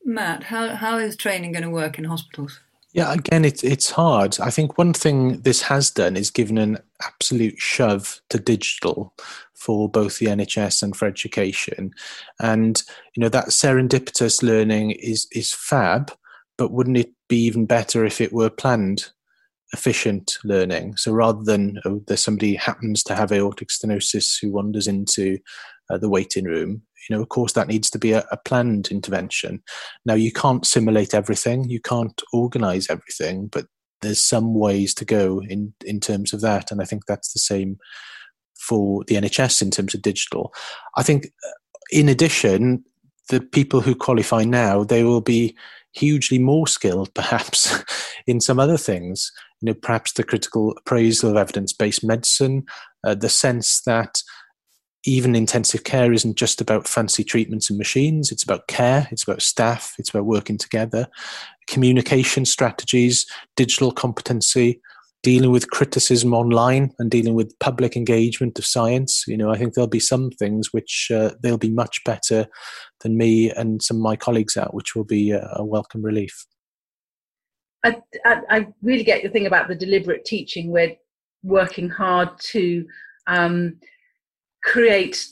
Matt, 0.03 0.43
how, 0.43 0.75
how 0.75 0.97
is 0.97 1.15
training 1.15 1.51
going 1.51 1.63
to 1.63 1.69
work 1.69 1.97
in 1.99 2.05
hospitals? 2.05 2.59
Yeah, 2.93 3.13
again, 3.13 3.45
it's 3.45 3.63
it's 3.63 3.89
hard. 3.89 4.37
I 4.41 4.49
think 4.49 4.77
one 4.77 4.93
thing 4.93 5.41
this 5.41 5.61
has 5.61 5.89
done 5.89 6.17
is 6.17 6.29
given 6.29 6.57
an 6.57 6.77
absolute 7.03 7.57
shove 7.57 8.21
to 8.29 8.37
digital 8.37 9.13
for 9.53 9.87
both 9.87 10.19
the 10.19 10.25
NHS 10.25 10.83
and 10.83 10.95
for 10.95 11.07
education, 11.07 11.93
and 12.39 12.83
you 13.13 13.21
know 13.21 13.29
that 13.29 13.47
serendipitous 13.47 14.43
learning 14.43 14.91
is 14.91 15.27
is 15.31 15.53
fab. 15.53 16.11
But 16.57 16.71
wouldn't 16.71 16.97
it 16.97 17.13
be 17.29 17.37
even 17.37 17.65
better 17.65 18.05
if 18.05 18.19
it 18.19 18.33
were 18.33 18.49
planned, 18.49 19.11
efficient 19.73 20.37
learning? 20.43 20.97
So 20.97 21.11
rather 21.11 21.43
than 21.43 21.79
oh, 21.85 22.01
there's 22.07 22.23
somebody 22.23 22.55
happens 22.55 23.03
to 23.03 23.15
have 23.15 23.31
aortic 23.31 23.69
stenosis 23.69 24.39
who 24.41 24.51
wanders 24.51 24.87
into 24.87 25.37
uh, 25.89 25.97
the 25.97 26.09
waiting 26.09 26.45
room, 26.45 26.81
you 27.09 27.15
know, 27.15 27.21
of 27.21 27.29
course, 27.29 27.53
that 27.53 27.67
needs 27.67 27.89
to 27.91 27.99
be 27.99 28.11
a, 28.11 28.23
a, 28.31 28.37
planned 28.37 28.89
intervention. 28.89 29.61
Now, 30.05 30.13
you 30.13 30.31
can't 30.31 30.65
simulate 30.65 31.13
everything, 31.13 31.67
you 31.69 31.81
can't 31.81 32.21
organize 32.31 32.89
everything, 32.89 33.47
but 33.47 33.65
there's 34.01 34.21
some 34.21 34.53
ways 34.53 34.93
to 34.95 35.05
go 35.05 35.41
in 35.47 35.73
in 35.85 35.99
terms 35.99 36.33
of 36.33 36.41
that, 36.41 36.71
and 36.71 36.81
I 36.81 36.85
think 36.85 37.05
that's 37.05 37.33
the 37.33 37.39
same 37.39 37.77
for 38.57 39.03
the 39.07 39.15
NHS 39.15 39.61
in 39.61 39.71
terms 39.71 39.95
of 39.95 40.01
digital. 40.01 40.53
I 40.95 41.03
think, 41.03 41.25
uh, 41.25 41.51
in 41.91 42.07
addition, 42.07 42.83
the 43.29 43.41
people 43.41 43.81
who 43.81 43.95
qualify 43.95 44.43
now 44.43 44.83
they 44.83 45.03
will 45.03 45.21
be 45.21 45.55
hugely 45.93 46.39
more 46.39 46.67
skilled, 46.67 47.13
perhaps, 47.15 47.83
in 48.27 48.39
some 48.39 48.59
other 48.59 48.77
things. 48.77 49.31
You 49.61 49.67
know, 49.67 49.73
perhaps 49.73 50.13
the 50.13 50.23
critical 50.23 50.73
appraisal 50.77 51.31
of 51.31 51.37
evidence-based 51.37 52.03
medicine, 52.03 52.65
uh, 53.03 53.15
the 53.15 53.29
sense 53.29 53.81
that 53.81 54.21
even 55.03 55.35
intensive 55.35 55.83
care 55.83 56.13
isn't 56.13 56.37
just 56.37 56.61
about 56.61 56.87
fancy 56.87 57.23
treatments 57.23 57.69
and 57.69 57.77
machines. 57.77 58.31
It's 58.31 58.43
about 58.43 58.67
care, 58.67 59.07
it's 59.11 59.23
about 59.23 59.41
staff, 59.41 59.95
it's 59.97 60.09
about 60.09 60.25
working 60.25 60.57
together, 60.57 61.07
communication 61.67 62.45
strategies, 62.45 63.25
digital 63.55 63.91
competency, 63.91 64.79
dealing 65.23 65.51
with 65.51 65.69
criticism 65.69 66.33
online 66.33 66.91
and 66.97 67.11
dealing 67.11 67.35
with 67.35 67.57
public 67.59 67.95
engagement 67.95 68.57
of 68.57 68.65
science. 68.65 69.23
You 69.27 69.37
know, 69.37 69.51
I 69.51 69.57
think 69.57 69.73
there'll 69.73 69.87
be 69.87 69.99
some 69.99 70.31
things 70.31 70.73
which 70.73 71.11
uh, 71.13 71.31
they'll 71.41 71.57
be 71.57 71.69
much 71.69 72.03
better 72.03 72.47
than 73.01 73.17
me 73.17 73.51
and 73.51 73.81
some 73.81 73.97
of 73.97 74.03
my 74.03 74.15
colleagues 74.15 74.57
at, 74.57 74.73
which 74.73 74.95
will 74.95 75.03
be 75.03 75.31
a, 75.31 75.47
a 75.53 75.63
welcome 75.63 76.01
relief. 76.01 76.45
I, 77.83 77.97
I, 78.25 78.41
I, 78.49 78.67
really 78.83 79.03
get 79.03 79.23
the 79.23 79.29
thing 79.29 79.47
about 79.47 79.67
the 79.67 79.75
deliberate 79.75 80.23
teaching. 80.23 80.69
We're 80.69 80.95
working 81.43 81.89
hard 81.89 82.29
to 82.51 82.85
um, 83.25 83.77
create 84.63 85.25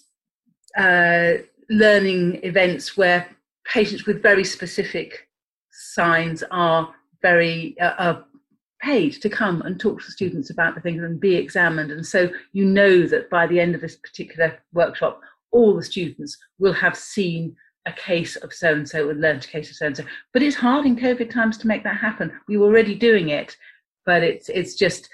uh, 0.78 1.34
learning 1.70 2.40
events 2.44 2.98
where 2.98 3.28
patients 3.72 4.06
with 4.06 4.24
very 4.24 4.44
specific 4.44 5.28
signs 5.72 6.44
are 6.50 6.94
very 7.22 7.76
uh, 7.80 7.94
are 7.98 8.26
paid 8.82 9.12
to 9.12 9.30
come 9.30 9.62
and 9.64 9.80
talk 9.80 10.02
to 10.02 10.12
students 10.12 10.50
about 10.50 10.76
the 10.76 10.82
things 10.82 11.04
and 11.04 11.20
be 11.20 11.36
examined 11.36 11.92
and 11.92 12.06
so 12.06 12.30
you 12.54 12.66
know 12.66 13.06
that 13.06 13.30
by 13.30 13.46
the 13.46 13.60
end 13.60 13.76
of 13.76 13.82
this 13.82 13.98
particular 13.98 14.58
workshop 14.74 15.22
all 15.52 15.76
the 15.76 15.84
students 15.84 16.38
will 16.60 16.74
have 16.74 16.96
seen 16.96 17.56
a 17.86 17.94
case 17.94 18.36
of 18.38 18.54
so 18.54 18.74
and 18.74 18.88
so 18.88 19.10
and 19.10 19.22
learned 19.22 19.44
a 19.44 19.48
case 19.48 19.70
of 19.70 19.76
so 19.76 19.86
and 19.88 19.98
so 19.98 20.04
but 20.34 20.44
it's 20.44 20.56
hard 20.56 20.86
in 20.86 20.96
covid 20.96 21.30
times 21.30 21.58
to 21.58 21.68
make 21.68 21.84
that 21.84 21.98
happen 21.98 22.32
we 22.48 22.58
were 22.58 22.68
already 22.68 22.96
doing 22.96 23.30
it 23.30 23.56
but 24.06 24.24
it's 24.24 24.50
it's 24.50 24.76
just 24.76 25.10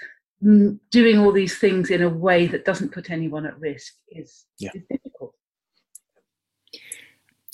doing 0.90 1.18
all 1.18 1.32
these 1.32 1.58
things 1.58 1.90
in 1.90 2.02
a 2.02 2.08
way 2.08 2.46
that 2.46 2.64
doesn't 2.64 2.92
put 2.92 3.10
anyone 3.10 3.46
at 3.46 3.58
risk 3.58 3.94
is, 4.10 4.44
yeah. 4.58 4.70
is 4.74 4.82
difficult. 4.90 5.34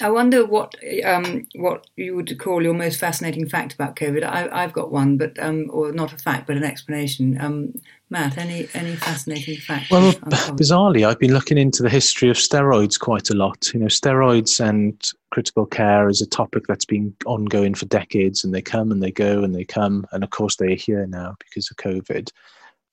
I 0.02 0.10
wonder 0.10 0.44
what 0.44 0.74
um, 1.04 1.46
what 1.54 1.86
you 1.96 2.16
would 2.16 2.38
call 2.38 2.62
your 2.62 2.74
most 2.74 2.98
fascinating 2.98 3.48
fact 3.48 3.72
about 3.72 3.96
COVID. 3.96 4.24
I, 4.24 4.62
have 4.62 4.72
got 4.72 4.90
one, 4.90 5.16
but 5.16 5.38
um, 5.38 5.68
or 5.70 5.92
not 5.92 6.12
a 6.12 6.18
fact, 6.18 6.46
but 6.46 6.56
an 6.56 6.64
explanation. 6.64 7.40
Um, 7.40 7.74
Matt, 8.10 8.36
any 8.36 8.68
any 8.74 8.96
fascinating 8.96 9.58
fact? 9.58 9.90
Well, 9.90 10.12
bizarrely, 10.12 11.06
I've 11.06 11.18
been 11.18 11.32
looking 11.32 11.56
into 11.56 11.82
the 11.82 11.88
history 11.88 12.28
of 12.30 12.36
steroids 12.36 12.98
quite 12.98 13.30
a 13.30 13.34
lot. 13.34 13.72
You 13.72 13.80
know, 13.80 13.86
steroids 13.86 14.60
and 14.60 15.00
critical 15.30 15.66
care 15.66 16.08
is 16.08 16.20
a 16.20 16.26
topic 16.26 16.64
that's 16.66 16.84
been 16.84 17.14
ongoing 17.24 17.74
for 17.74 17.86
decades, 17.86 18.44
and 18.44 18.52
they 18.52 18.62
come 18.62 18.90
and 18.90 19.02
they 19.02 19.12
go 19.12 19.44
and 19.44 19.54
they 19.54 19.64
come, 19.64 20.06
and 20.12 20.24
of 20.24 20.30
course 20.30 20.56
they 20.56 20.72
are 20.72 20.76
here 20.76 21.06
now 21.06 21.36
because 21.38 21.70
of 21.70 21.76
COVID. 21.76 22.30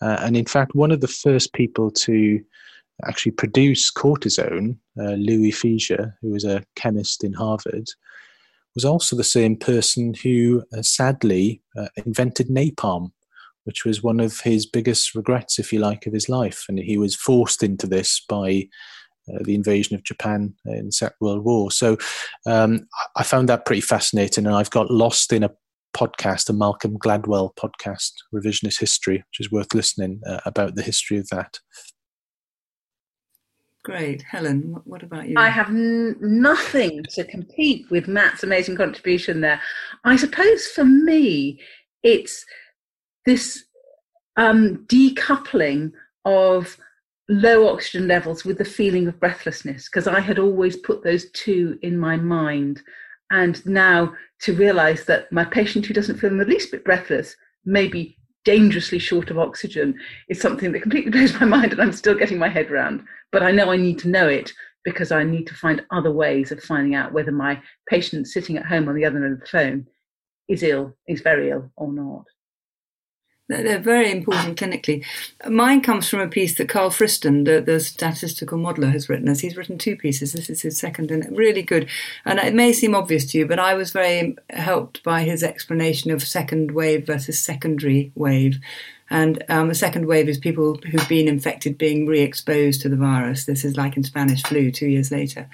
Uh, 0.02 0.18
and 0.22 0.38
in 0.38 0.46
fact, 0.46 0.76
one 0.76 0.92
of 0.92 1.02
the 1.02 1.08
first 1.08 1.54
people 1.54 1.92
to 1.92 2.40
actually 3.08 3.32
produce 3.32 3.92
cortisone, 3.92 4.78
uh, 5.00 5.14
Louis 5.14 5.52
Fieser, 5.52 6.14
who 6.22 6.32
was 6.32 6.44
a 6.44 6.64
chemist 6.76 7.24
in 7.24 7.34
Harvard, 7.34 7.88
was 8.76 8.86
also 8.86 9.16
the 9.16 9.24
same 9.24 9.56
person 9.56 10.14
who 10.14 10.64
uh, 10.78 10.82
sadly 10.82 11.62
uh, 11.78 11.88
invented 12.06 12.48
napalm, 12.48 13.12
which 13.64 13.86
was 13.86 14.04
one 14.04 14.20
of 14.20 14.40
his 14.42 14.66
biggest 14.66 15.16
regrets, 15.16 15.60
if 15.60 15.74
you 15.74 15.80
like, 15.80 16.06
of 16.06 16.14
his 16.14 16.30
life. 16.30 16.66
And 16.68 16.80
he 16.80 16.98
was 16.98 17.16
forced 17.16 17.64
into 17.64 17.88
this 17.88 18.24
by 18.28 18.68
uh, 19.28 19.40
the 19.44 19.56
invasion 19.56 19.96
of 19.96 20.04
Japan 20.04 20.54
in 20.66 20.88
the 20.88 20.92
Second 20.92 21.18
World 21.22 21.44
War. 21.44 21.72
So 21.72 21.98
um, 22.46 22.88
I 23.16 23.24
found 23.24 23.50
that 23.50 23.66
pretty 23.66 23.82
fascinating, 23.82 24.46
and 24.46 24.56
I've 24.56 24.72
got 24.72 24.92
lost 24.92 25.34
in 25.34 25.44
a 25.44 25.52
podcast, 25.96 26.50
a 26.50 26.54
Malcolm 26.54 26.98
Gladwell 26.98 27.52
podcast, 27.56 28.12
Revisionist 28.34 28.80
History, 28.80 29.18
which 29.18 29.40
is 29.40 29.52
worth 29.52 29.74
listening 29.74 30.22
uh, 30.28 30.40
about 30.46 30.76
the 30.76 30.84
history 30.84 31.18
of 31.18 31.28
that. 31.30 31.60
Great. 33.90 34.22
Helen, 34.22 34.76
what 34.86 35.04
about 35.04 35.28
you? 35.28 35.36
I 35.38 35.50
have 35.50 35.70
n- 35.70 36.16
nothing 36.22 37.04
to 37.16 37.24
compete 37.24 37.90
with 37.90 38.08
Matt's 38.08 38.44
amazing 38.44 38.78
contribution 38.78 39.42
there. 39.42 39.60
I 40.04 40.16
suppose 40.16 40.68
for 40.68 40.86
me, 40.86 41.60
it's 42.04 42.46
this 43.26 43.66
um, 44.38 44.86
decoupling 44.88 45.92
of 46.24 46.78
low 47.30 47.68
oxygen 47.68 48.08
levels 48.08 48.46
with 48.46 48.58
the 48.58 48.66
feeling 48.66 49.08
of 49.08 49.20
breathlessness, 49.20 49.90
because 49.90 50.08
I 50.08 50.20
had 50.20 50.40
always 50.40 50.78
put 50.78 51.04
those 51.04 51.30
two 51.32 51.80
in 51.82 51.98
my 51.98 52.16
mind 52.16 52.82
And 53.32 53.64
now 53.66 54.14
to 54.42 54.54
realize 54.54 55.06
that 55.06 55.32
my 55.32 55.46
patient 55.46 55.86
who 55.86 55.94
doesn't 55.94 56.18
feel 56.18 56.32
in 56.32 56.38
the 56.38 56.46
least 56.46 56.72
bit 56.72 56.84
breathless 56.84 57.36
may 57.66 57.88
be 57.88 58.18
dangerously 58.46 59.00
short 59.00 59.30
of 59.30 59.38
oxygen 59.38 59.96
is 60.30 60.40
something 60.40 60.72
that 60.72 60.82
completely 60.82 61.12
blows 61.16 61.40
my 61.40 61.46
mind 61.46 61.72
and 61.72 61.82
I'm 61.82 61.92
still 61.92 62.16
getting 62.16 62.40
my 62.40 62.50
head 62.50 62.72
around. 62.72 63.06
But 63.32 63.44
I 63.44 63.52
know 63.52 63.72
I 63.72 63.78
need 63.78 64.00
to 64.00 64.10
know 64.10 64.28
it 64.28 64.52
because 64.84 65.12
I 65.12 65.24
need 65.24 65.46
to 65.48 65.54
find 65.54 65.86
other 65.92 66.12
ways 66.12 66.52
of 66.52 66.64
finding 66.64 66.96
out 66.96 67.14
whether 67.14 67.32
my 67.32 67.62
patient 67.88 68.28
sitting 68.28 68.58
at 68.58 68.66
home 68.66 68.88
on 68.88 68.96
the 68.96 69.06
other 69.06 69.24
end 69.24 69.34
of 69.34 69.40
the 69.42 69.46
phone 69.46 69.86
is 70.48 70.64
ill, 70.64 70.96
is 71.08 71.22
very 71.22 71.52
ill 71.52 71.72
or 71.76 71.92
not. 71.92 72.26
They're 73.50 73.80
very 73.80 74.12
important 74.12 74.60
clinically. 74.60 75.04
Mine 75.50 75.82
comes 75.82 76.08
from 76.08 76.20
a 76.20 76.28
piece 76.28 76.56
that 76.58 76.70
Carl 76.70 76.92
Friston, 76.92 77.46
the, 77.46 77.60
the, 77.60 77.80
statistical 77.80 78.60
modeler, 78.60 78.92
has 78.92 79.10
written. 79.10 79.28
As 79.28 79.40
he's 79.40 79.58
written 79.58 79.80
two 79.80 79.96
pieces. 79.96 80.34
This 80.34 80.52
is 80.52 80.62
his 80.62 80.78
second, 80.78 81.10
and 81.10 81.36
really 81.36 81.64
good. 81.64 81.90
And 82.26 82.38
it 82.38 82.54
may 82.54 82.72
seem 82.72 82.94
obvious 82.94 83.26
to 83.32 83.40
you, 83.40 83.48
but 83.48 83.58
I 83.58 83.74
was 83.74 83.90
very 83.90 84.36
helped 84.52 85.04
by 85.04 85.24
his 85.24 85.44
explanation 85.44 86.12
of 86.12 86.22
second 86.22 86.72
wave 86.72 87.08
versus 87.08 87.40
secondary 87.40 88.12
wave. 88.14 88.60
And 89.10 89.44
um, 89.50 89.70
a 89.70 89.76
second 89.76 90.06
wave 90.06 90.30
is 90.30 90.38
people 90.38 90.80
who've 90.90 91.10
been 91.10 91.28
infected 91.28 91.78
being 91.78 92.06
re-exposed 92.06 92.82
to 92.82 92.90
the 92.90 92.96
virus. 92.96 93.46
This 93.46 93.66
is 93.66 93.76
like 93.76 93.98
in 93.98 94.04
Spanish 94.04 94.44
flu 94.44 94.72
two 94.72 94.88
years 94.88 95.12
later. 95.12 95.50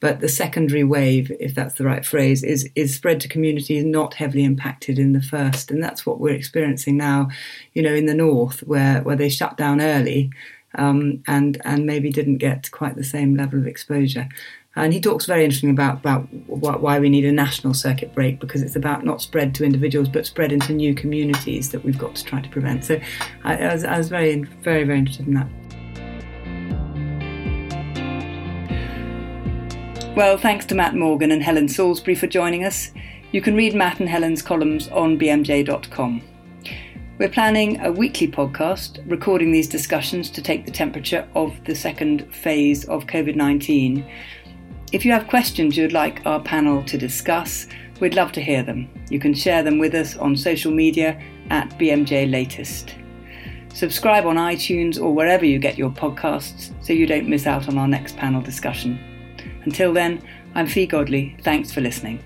But 0.00 0.20
the 0.20 0.28
secondary 0.28 0.84
wave, 0.84 1.32
if 1.40 1.54
that's 1.54 1.76
the 1.76 1.84
right 1.84 2.04
phrase, 2.04 2.42
is 2.42 2.68
is 2.74 2.94
spread 2.94 3.20
to 3.20 3.28
communities 3.28 3.84
not 3.84 4.14
heavily 4.14 4.44
impacted 4.44 4.98
in 4.98 5.12
the 5.12 5.22
first, 5.22 5.70
and 5.70 5.82
that's 5.82 6.04
what 6.04 6.20
we're 6.20 6.34
experiencing 6.34 6.98
now. 6.98 7.28
You 7.72 7.82
know, 7.82 7.94
in 7.94 8.04
the 8.04 8.14
north, 8.14 8.60
where 8.60 9.02
where 9.02 9.16
they 9.16 9.30
shut 9.30 9.56
down 9.56 9.80
early, 9.80 10.30
um, 10.76 11.22
and 11.26 11.60
and 11.64 11.86
maybe 11.86 12.10
didn't 12.10 12.38
get 12.38 12.70
quite 12.70 12.96
the 12.96 13.04
same 13.04 13.36
level 13.36 13.58
of 13.58 13.66
exposure. 13.66 14.28
And 14.76 14.92
he 14.92 15.00
talks 15.00 15.26
very 15.26 15.44
interesting 15.44 15.70
about, 15.70 15.98
about 15.98 16.22
why 16.48 16.98
we 16.98 17.08
need 17.08 17.24
a 17.24 17.30
national 17.30 17.74
circuit 17.74 18.12
break 18.12 18.40
because 18.40 18.60
it's 18.60 18.74
about 18.74 19.04
not 19.04 19.22
spread 19.22 19.54
to 19.56 19.64
individuals 19.64 20.08
but 20.08 20.26
spread 20.26 20.50
into 20.50 20.72
new 20.72 20.96
communities 20.96 21.70
that 21.70 21.84
we've 21.84 21.98
got 21.98 22.16
to 22.16 22.24
try 22.24 22.40
to 22.40 22.48
prevent. 22.48 22.84
So 22.84 23.00
I, 23.44 23.56
I 23.56 23.72
was, 23.72 23.84
I 23.84 23.98
was 23.98 24.08
very, 24.08 24.42
very, 24.42 24.82
very 24.82 24.98
interested 24.98 25.28
in 25.28 25.34
that. 25.34 25.46
Well, 30.16 30.38
thanks 30.38 30.64
to 30.66 30.74
Matt 30.74 30.94
Morgan 30.94 31.30
and 31.30 31.42
Helen 31.42 31.68
Salisbury 31.68 32.14
for 32.16 32.26
joining 32.26 32.64
us. 32.64 32.90
You 33.32 33.40
can 33.40 33.56
read 33.56 33.74
Matt 33.74 34.00
and 34.00 34.08
Helen's 34.08 34.42
columns 34.42 34.88
on 34.88 35.18
bmj.com. 35.18 36.22
We're 37.16 37.28
planning 37.28 37.80
a 37.80 37.92
weekly 37.92 38.26
podcast 38.26 38.98
recording 39.08 39.52
these 39.52 39.68
discussions 39.68 40.28
to 40.30 40.42
take 40.42 40.64
the 40.64 40.72
temperature 40.72 41.28
of 41.36 41.52
the 41.64 41.76
second 41.76 42.34
phase 42.34 42.86
of 42.86 43.06
COVID 43.06 43.36
19. 43.36 44.04
If 44.90 45.04
you 45.04 45.12
have 45.12 45.28
questions 45.28 45.76
you'd 45.76 45.92
like 45.92 46.26
our 46.26 46.42
panel 46.42 46.82
to 46.82 46.98
discuss, 46.98 47.68
we'd 48.00 48.16
love 48.16 48.32
to 48.32 48.42
hear 48.42 48.64
them. 48.64 48.88
You 49.10 49.20
can 49.20 49.32
share 49.32 49.62
them 49.62 49.78
with 49.78 49.94
us 49.94 50.16
on 50.16 50.36
social 50.36 50.72
media 50.72 51.22
at 51.50 51.78
BMJ 51.78 52.28
Latest. 52.32 52.96
Subscribe 53.72 54.26
on 54.26 54.34
iTunes 54.34 55.00
or 55.00 55.14
wherever 55.14 55.46
you 55.46 55.60
get 55.60 55.78
your 55.78 55.90
podcasts 55.90 56.72
so 56.84 56.92
you 56.92 57.06
don't 57.06 57.28
miss 57.28 57.46
out 57.46 57.68
on 57.68 57.78
our 57.78 57.88
next 57.88 58.16
panel 58.16 58.42
discussion. 58.42 58.98
Until 59.62 59.92
then, 59.92 60.20
I'm 60.56 60.66
Fi 60.66 60.88
Godlee. 60.88 61.40
Thanks 61.42 61.70
for 61.70 61.80
listening. 61.80 62.24